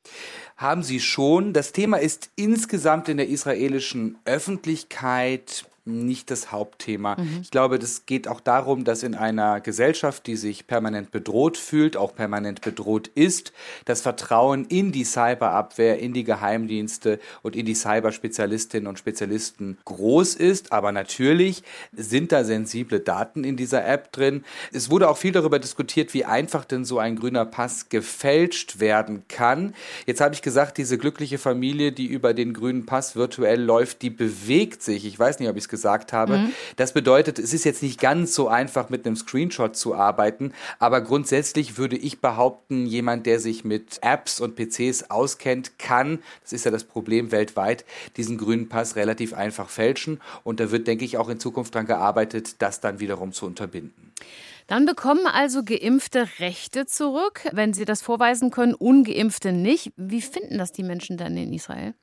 Haben 0.57 0.83
sie 0.83 1.01
schon. 1.01 1.53
Das 1.53 1.73
Thema 1.73 1.99
ist 1.99 2.31
insgesamt 2.37 3.09
in 3.09 3.17
der 3.17 3.29
israelischen 3.29 4.19
Öffentlichkeit 4.25 5.65
nicht 5.85 6.31
das 6.31 6.53
Hauptthema. 6.53 7.16
Mhm. 7.16 7.40
Ich 7.42 7.51
glaube, 7.51 7.79
das 7.79 8.07
geht 8.07 8.29
auch 8.29 8.40
darum, 8.40 8.85
dass 8.85 9.03
in 9.03 9.14
einer 9.14 9.61
Gesellschaft, 9.61 10.27
die 10.27 10.37
sich 10.37 10.66
permanent 10.68 11.11
bedroht 11.11 11.57
fühlt, 11.57 11.97
auch 11.97 12.14
permanent 12.14 12.61
bedroht 12.61 13.09
ist, 13.09 13.53
das 13.85 14.01
Vertrauen 14.01 14.64
in 14.66 14.92
die 14.92 15.05
Cyberabwehr, 15.05 15.99
in 15.99 16.12
die 16.12 16.23
Geheimdienste 16.23 17.18
und 17.42 17.57
in 17.57 17.66
die 17.66 17.75
Cyberspezialistinnen 17.75 18.87
und 18.87 18.99
Spezialisten 18.99 19.79
groß 19.85 20.37
ist. 20.37 20.71
Aber 20.71 20.92
natürlich 20.92 21.64
sind 21.92 22.31
da 22.31 22.45
sensible 22.45 23.01
Daten 23.01 23.42
in 23.42 23.57
dieser 23.57 23.85
App 23.85 24.12
drin. 24.12 24.45
Es 24.73 24.88
wurde 24.88 25.09
auch 25.09 25.16
viel 25.16 25.33
darüber 25.33 25.59
diskutiert, 25.59 26.14
wie 26.14 26.25
einfach 26.25 26.64
denn 26.64 26.85
so 26.85 27.01
ein 27.01 27.16
grüner 27.16 27.45
Pass 27.45 27.88
gefälscht 27.88 28.79
werden 28.79 29.25
kann. 29.27 29.75
Jetzt 30.07 30.21
habe 30.21 30.35
ich 30.35 30.42
gesagt, 30.42 30.79
diese 30.79 30.97
glückliche 30.97 31.38
Familie, 31.38 31.90
die 31.90 32.07
über 32.07 32.35
den 32.35 32.53
grünen 32.53 32.87
Pass 32.87 33.16
virtuell 33.16 33.61
läuft, 33.61 34.03
die 34.03 34.11
bewegt 34.11 34.83
sich. 34.83 35.05
Ich 35.05 35.18
weiß 35.18 35.40
nicht, 35.40 35.49
ob 35.49 35.57
ich 35.57 35.64
es 35.64 35.72
gesagt 35.73 36.13
habe. 36.13 36.39
Mhm. 36.39 36.53
Das 36.77 36.93
bedeutet, 36.93 37.41
es 37.41 37.53
ist 37.53 37.65
jetzt 37.65 37.83
nicht 37.83 38.01
ganz 38.01 38.33
so 38.35 38.47
einfach, 38.47 38.91
mit 38.91 39.05
einem 39.05 39.17
Screenshot 39.17 39.75
zu 39.75 39.97
arbeiten, 39.97 40.53
aber 40.79 41.01
grundsätzlich 41.01 41.77
würde 41.79 41.97
ich 41.97 42.21
behaupten, 42.21 42.87
jemand, 42.87 43.27
der 43.27 43.41
sich 43.41 43.65
mit 43.65 43.99
Apps 44.03 44.39
und 44.39 44.55
PCs 44.55 45.11
auskennt, 45.11 45.81
kann, 45.81 46.21
das 46.43 46.53
ist 46.53 46.65
ja 46.65 46.71
das 46.71 46.85
Problem 46.85 47.33
weltweit, 47.33 47.85
diesen 48.17 48.39
grünen 48.39 48.69
Pass 48.69 48.95
relativ 48.95 49.35
einfach 49.35 49.69
fälschen. 49.69 50.21
Und 50.45 50.61
da 50.61 50.71
wird, 50.71 50.87
denke 50.87 51.05
ich, 51.05 51.17
auch 51.17 51.29
in 51.29 51.41
Zukunft 51.41 51.75
daran 51.75 51.87
gearbeitet, 51.87 52.57
das 52.61 52.81
dann 52.81 53.01
wiederum 53.01 53.33
zu 53.33 53.47
unterbinden. 53.47 54.13
Dann 54.67 54.87
bekommen 54.87 55.27
also 55.27 55.65
Geimpfte 55.65 56.29
Rechte 56.39 56.87
zurück, 56.87 57.49
wenn 57.53 57.73
sie 57.73 57.85
das 57.85 58.03
vorweisen 58.03 58.51
können, 58.51 58.75
Ungeimpfte 58.75 59.53
nicht. 59.53 59.93
Wie 59.97 60.23
finden 60.23 60.59
das 60.59 60.73
die 60.73 60.85
Menschen 60.85 61.17
dann 61.17 61.37
in 61.37 61.53
Israel? 61.53 61.95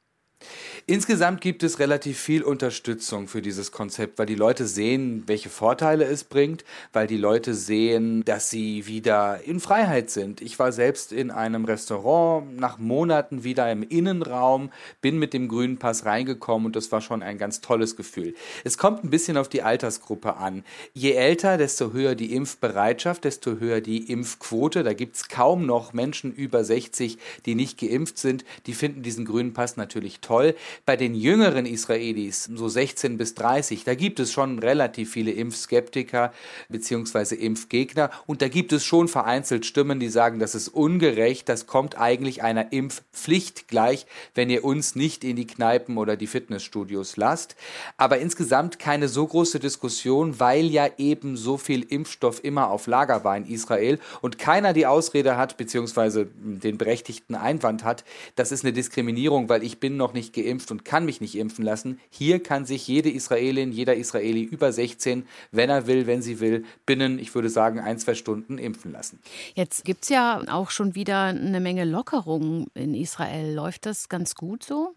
Insgesamt 0.86 1.42
gibt 1.42 1.62
es 1.62 1.78
relativ 1.78 2.18
viel 2.18 2.42
Unterstützung 2.42 3.28
für 3.28 3.42
dieses 3.42 3.72
Konzept, 3.72 4.18
weil 4.18 4.26
die 4.26 4.36
Leute 4.36 4.66
sehen, 4.66 5.24
welche 5.28 5.50
Vorteile 5.50 6.06
es 6.06 6.24
bringt, 6.24 6.64
weil 6.94 7.06
die 7.06 7.18
Leute 7.18 7.54
sehen, 7.54 8.24
dass 8.26 8.50
sie 8.50 8.88
wieder 8.88 9.42
in 9.46 9.60
Freiheit 9.60 10.10
sind. 10.10 10.42
Ich 10.42 10.58
war 10.58 10.72
selbst 10.72 11.12
in 11.12 11.30
einem 11.30 11.66
Restaurant 11.66 12.58
nach 12.58 12.80
Monaten 12.80 13.44
wieder 13.44 13.72
im 13.72 13.84
Innenraum, 13.84 14.72
bin 15.02 15.20
mit 15.20 15.34
dem 15.34 15.48
grünen 15.48 15.78
Pass 15.78 16.06
reingekommen 16.06 16.68
und 16.68 16.76
das 16.76 16.92
war 16.92 17.02
schon 17.02 17.22
ein 17.22 17.38
ganz 17.38 17.62
tolles 17.62 17.96
Gefühl. 17.96 18.34
Es 18.64 18.78
kommt 18.78 19.04
ein 19.04 19.12
bisschen 19.12 19.38
auf 19.38 19.50
die 19.50 19.62
Altersgruppe 19.62 20.38
an. 20.38 20.64
Je 20.94 21.12
älter, 21.12 21.58
desto 21.58 21.94
höher 21.94 22.16
die 22.16 22.34
Impfbereitschaft, 22.34 23.26
desto 23.26 23.60
höher 23.60 23.82
die 23.82 24.12
Impfquote. 24.12 24.84
Da 24.84 24.94
gibt 24.94 25.18
es 25.18 25.28
kaum 25.28 25.66
noch 25.66 25.94
Menschen 25.94 26.34
über 26.34 26.64
60, 26.64 27.18
die 27.46 27.54
nicht 27.54 27.80
geimpft 27.80 28.18
sind. 28.18 28.44
Die 28.66 28.74
finden 28.74 29.04
diesen 29.04 29.26
grünen 29.26 29.54
Pass 29.54 29.78
natürlich 29.78 30.20
toll 30.22 30.29
toll. 30.30 30.54
Bei 30.86 30.96
den 30.96 31.16
jüngeren 31.16 31.66
Israelis, 31.66 32.44
so 32.54 32.70
16 32.70 33.18
bis 33.18 33.34
30, 33.34 33.84
da 33.84 33.96
gibt 33.96 34.20
es 34.20 34.32
schon 34.32 34.60
relativ 34.60 35.12
viele 35.12 35.32
Impfskeptiker 35.32 36.32
bzw. 36.70 37.34
Impfgegner 37.34 38.12
und 38.28 38.44
da 38.44 38.48
gibt 38.48 38.72
es 38.72 38.86
schon 38.86 39.08
vereinzelt 39.08 39.66
Stimmen, 39.66 40.00
die 40.00 40.10
sagen, 40.10 40.38
das 40.38 40.54
ist 40.54 40.68
ungerecht, 40.68 41.50
das 41.50 41.66
kommt 41.66 41.98
eigentlich 41.98 42.44
einer 42.44 42.72
Impfpflicht 42.72 43.68
gleich, 43.68 44.06
wenn 44.36 44.52
ihr 44.52 44.64
uns 44.64 44.96
nicht 44.96 45.24
in 45.24 45.36
die 45.36 45.48
Kneipen 45.48 45.98
oder 45.98 46.16
die 46.16 46.28
Fitnessstudios 46.28 47.18
lasst. 47.18 47.56
Aber 47.98 48.20
insgesamt 48.20 48.78
keine 48.78 49.08
so 49.08 49.26
große 49.26 49.60
Diskussion, 49.60 50.40
weil 50.40 50.68
ja 50.68 50.90
eben 51.00 51.38
so 51.38 51.58
viel 51.58 51.82
Impfstoff 51.82 52.44
immer 52.44 52.70
auf 52.70 52.86
Lager 52.86 53.24
war 53.24 53.36
in 53.36 53.48
Israel 53.48 53.98
und 54.22 54.38
keiner 54.38 54.74
die 54.74 54.86
Ausrede 54.86 55.38
hat, 55.38 55.58
beziehungsweise 55.58 56.28
den 56.36 56.78
berechtigten 56.78 57.34
Einwand 57.34 57.84
hat, 57.84 58.04
das 58.36 58.52
ist 58.52 58.64
eine 58.64 58.74
Diskriminierung, 58.74 59.50
weil 59.50 59.64
ich 59.64 59.80
bin 59.80 59.98
noch 59.98 60.14
nicht 60.14 60.19
geimpft 60.34 60.72
und 60.72 60.86
kann 60.86 61.06
mich 61.06 61.22
nicht 61.22 61.36
impfen 61.36 61.64
lassen. 61.66 62.00
Hier 62.10 62.42
kann 62.42 62.66
sich 62.66 62.88
jede 62.88 63.10
Israelin, 63.10 63.72
jeder 63.72 63.96
Israeli 63.96 64.44
über 64.44 64.72
16, 64.72 65.26
wenn 65.52 65.70
er 65.70 65.88
will, 65.88 66.08
wenn 66.08 66.22
sie 66.22 66.40
will, 66.40 66.66
binnen, 66.86 67.20
ich 67.20 67.34
würde 67.34 67.50
sagen, 67.50 67.80
ein, 67.80 67.98
zwei 68.00 68.14
Stunden 68.14 68.58
impfen 68.58 68.92
lassen. 68.92 69.20
Jetzt 69.56 69.86
gibt 69.86 70.04
es 70.04 70.10
ja 70.10 70.42
auch 70.50 70.70
schon 70.70 70.96
wieder 70.96 71.24
eine 71.24 71.60
Menge 71.60 71.86
Lockerungen 71.86 72.68
in 72.74 72.94
Israel. 72.94 73.54
Läuft 73.54 73.86
das 73.86 74.10
ganz 74.10 74.36
gut 74.36 74.64
so? 74.64 74.94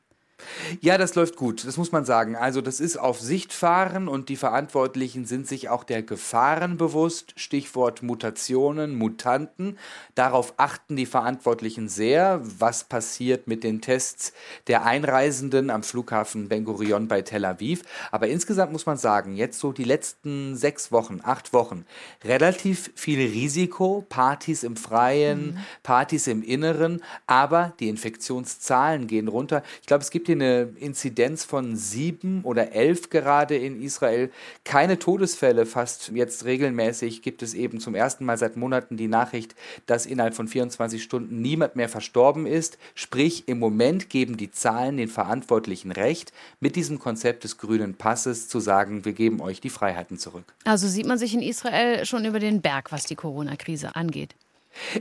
Ja, 0.81 0.99
das 0.99 1.15
läuft 1.15 1.37
gut, 1.37 1.67
das 1.67 1.77
muss 1.77 1.93
man 1.93 2.05
sagen. 2.05 2.37
Also 2.37 2.61
das 2.61 2.81
ist 2.81 2.97
auf 2.97 3.21
Sicht 3.21 3.53
fahren 3.53 4.09
und 4.09 4.29
die 4.29 4.37
Verantwortlichen 4.37 5.25
sind 5.25 5.47
sich 5.47 5.69
auch 5.69 5.85
der 5.85 6.03
Gefahren 6.03 6.77
bewusst. 6.77 7.35
Stichwort 7.37 8.03
Mutationen, 8.03 8.95
Mutanten. 8.97 9.79
Darauf 10.15 10.55
achten 10.57 10.97
die 10.97 11.07
Verantwortlichen 11.07 11.89
sehr, 11.89 12.41
was 12.43 12.85
passiert 12.85 13.47
mit 13.47 13.65
den 13.65 13.81
Tests 13.81 14.33
der 14.67 14.85
Einreisenden 14.85 15.71
am 15.71 15.83
Flughafen 15.83 16.49
Ben 16.49 16.65
Gurion 16.65 17.09
bei 17.09 17.23
Tel 17.23 17.45
Aviv. 17.45 17.83
Aber 18.11 18.29
insgesamt 18.29 18.73
muss 18.73 18.87
man 18.87 18.97
sagen, 18.97 19.37
jetzt 19.37 19.59
so 19.59 19.73
die 19.73 19.85
letzten 19.85 20.57
sechs 20.57 20.91
Wochen, 20.91 21.21
acht 21.23 21.53
Wochen, 21.53 21.85
relativ 22.25 22.91
viel 22.95 23.21
Risiko, 23.21 24.05
Partys 24.09 24.63
im 24.63 24.77
Freien, 24.77 25.53
mhm. 25.53 25.59
Partys 25.83 26.27
im 26.27 26.43
Inneren, 26.43 27.03
aber 27.27 27.75
die 27.81 27.89
Infektionszahlen 27.89 29.07
gehen 29.07 29.29
runter. 29.29 29.63
Ich 29.81 29.87
glaube, 29.87 30.03
es 30.03 30.11
gibt 30.11 30.22
hier 30.27 30.37
eine 30.37 30.71
Inzidenz 30.79 31.45
von 31.45 31.77
sieben 31.77 32.43
oder 32.43 32.73
elf 32.73 33.11
gerade 33.11 33.57
in 33.57 33.83
Israel. 33.83 34.31
Keine 34.65 34.99
Todesfälle, 34.99 35.67
fast 35.67 36.11
jetzt 36.15 36.45
regelmäßig 36.45 37.23
gibt 37.23 37.43
es 37.43 37.55
eben 37.55 37.81
zum 37.81 37.95
ersten 37.95 38.25
Mal 38.25 38.39
seit 38.39 38.57
Monaten 38.57 38.97
die 38.97 39.09
Nachricht, 39.09 39.55
dass 39.87 40.07
innerhalb 40.07 40.35
von 40.35 40.49
24 40.49 41.03
Stunden 41.03 41.41
niemand 41.43 41.77
mehr 41.77 41.89
verstorben 41.89 42.47
ist. 42.47 42.79
Sprich, 42.95 43.49
im 43.49 43.59
Moment 43.59 44.11
geben 44.11 44.37
die 44.37 44.51
Zahlen 44.51 44.97
den 44.97 45.09
Verantwortlichen 45.09 45.93
recht, 45.93 46.33
mit 46.61 46.77
diesem 46.77 46.99
Konzept 46.99 47.45
des 47.45 47.59
grünen 47.59 47.95
Passes 47.95 48.49
zu 48.49 48.61
sagen, 48.61 49.05
wir 49.05 49.13
geben 49.13 49.41
euch 49.41 49.61
die 49.61 49.71
Freiheiten 49.71 50.19
zurück. 50.19 50.45
Also 50.65 50.89
sieht 50.89 51.07
man 51.07 51.19
sich 51.19 51.35
in 51.35 51.43
Israel 51.43 52.05
schon 52.07 52.25
über 52.25 52.39
den 52.39 52.61
Berg, 52.61 52.93
was 52.93 53.05
die 53.05 53.17
Corona-Krise 53.17 53.97
angeht. 53.97 54.35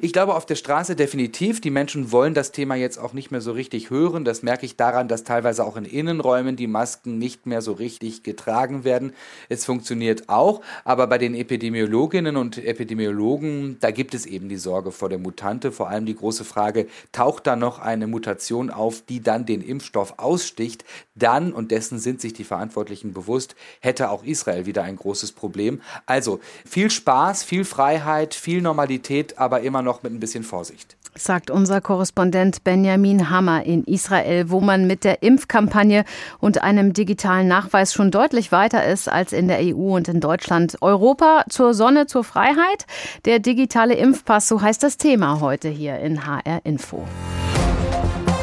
Ich 0.01 0.13
glaube 0.13 0.35
auf 0.35 0.45
der 0.45 0.55
Straße 0.55 0.95
definitiv. 0.95 1.61
Die 1.61 1.69
Menschen 1.69 2.11
wollen 2.11 2.33
das 2.33 2.51
Thema 2.51 2.75
jetzt 2.75 2.97
auch 2.97 3.13
nicht 3.13 3.31
mehr 3.31 3.41
so 3.41 3.51
richtig 3.51 3.89
hören. 3.89 4.25
Das 4.25 4.43
merke 4.43 4.65
ich 4.65 4.75
daran, 4.75 5.07
dass 5.07 5.23
teilweise 5.23 5.65
auch 5.65 5.77
in 5.77 5.85
Innenräumen 5.85 6.55
die 6.55 6.67
Masken 6.67 7.17
nicht 7.17 7.45
mehr 7.45 7.61
so 7.61 7.73
richtig 7.73 8.23
getragen 8.23 8.83
werden. 8.83 9.13
Es 9.49 9.65
funktioniert 9.65 10.29
auch, 10.29 10.61
aber 10.83 11.07
bei 11.07 11.17
den 11.17 11.35
Epidemiologinnen 11.35 12.37
und 12.37 12.57
Epidemiologen, 12.57 13.77
da 13.79 13.91
gibt 13.91 14.13
es 14.13 14.25
eben 14.25 14.49
die 14.49 14.57
Sorge 14.57 14.91
vor 14.91 15.09
der 15.09 15.19
Mutante. 15.19 15.71
Vor 15.71 15.89
allem 15.89 16.05
die 16.05 16.15
große 16.15 16.43
Frage, 16.43 16.87
taucht 17.11 17.47
da 17.47 17.55
noch 17.55 17.79
eine 17.79 18.07
Mutation 18.07 18.69
auf, 18.69 19.01
die 19.01 19.21
dann 19.21 19.45
den 19.45 19.61
Impfstoff 19.61 20.15
aussticht? 20.17 20.83
Dann, 21.15 21.53
und 21.53 21.71
dessen 21.71 21.99
sind 21.99 22.21
sich 22.21 22.33
die 22.33 22.43
Verantwortlichen 22.43 23.13
bewusst, 23.13 23.55
hätte 23.79 24.09
auch 24.09 24.23
Israel 24.23 24.65
wieder 24.65 24.83
ein 24.83 24.95
großes 24.95 25.31
Problem. 25.31 25.81
Also 26.05 26.39
viel 26.65 26.89
Spaß, 26.89 27.43
viel 27.43 27.65
Freiheit, 27.65 28.33
viel 28.33 28.61
Normalität, 28.61 29.37
aber 29.61 29.67
immer 29.67 29.81
noch 29.81 30.03
mit 30.03 30.11
ein 30.11 30.19
bisschen 30.19 30.43
Vorsicht. 30.43 30.97
Sagt 31.15 31.51
unser 31.51 31.81
Korrespondent 31.81 32.63
Benjamin 32.63 33.29
Hammer 33.29 33.63
in 33.63 33.83
Israel, 33.83 34.49
wo 34.49 34.59
man 34.59 34.87
mit 34.87 35.03
der 35.03 35.21
Impfkampagne 35.23 36.03
und 36.39 36.63
einem 36.63 36.93
digitalen 36.93 37.47
Nachweis 37.47 37.93
schon 37.93 38.11
deutlich 38.11 38.51
weiter 38.51 38.85
ist 38.85 39.07
als 39.07 39.33
in 39.33 39.47
der 39.47 39.59
EU 39.59 39.95
und 39.95 40.07
in 40.07 40.19
Deutschland. 40.19 40.77
Europa 40.81 41.43
zur 41.49 41.73
Sonne, 41.73 42.07
zur 42.07 42.23
Freiheit. 42.23 42.85
Der 43.25 43.39
digitale 43.39 43.93
Impfpass, 43.93 44.47
so 44.47 44.61
heißt 44.61 44.81
das 44.83 44.97
Thema 44.97 45.41
heute 45.41 45.69
hier 45.69 45.99
in 45.99 46.25
HR 46.25 46.61
Info. 46.63 47.05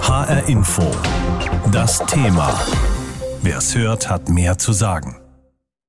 HR 0.02 0.48
Info. 0.48 0.83
Das 1.72 1.98
Thema. 2.07 2.59
Wer 3.42 3.59
es 3.59 3.74
hört, 3.76 4.09
hat 4.09 4.28
mehr 4.28 4.59
zu 4.59 4.72
sagen. 4.72 5.16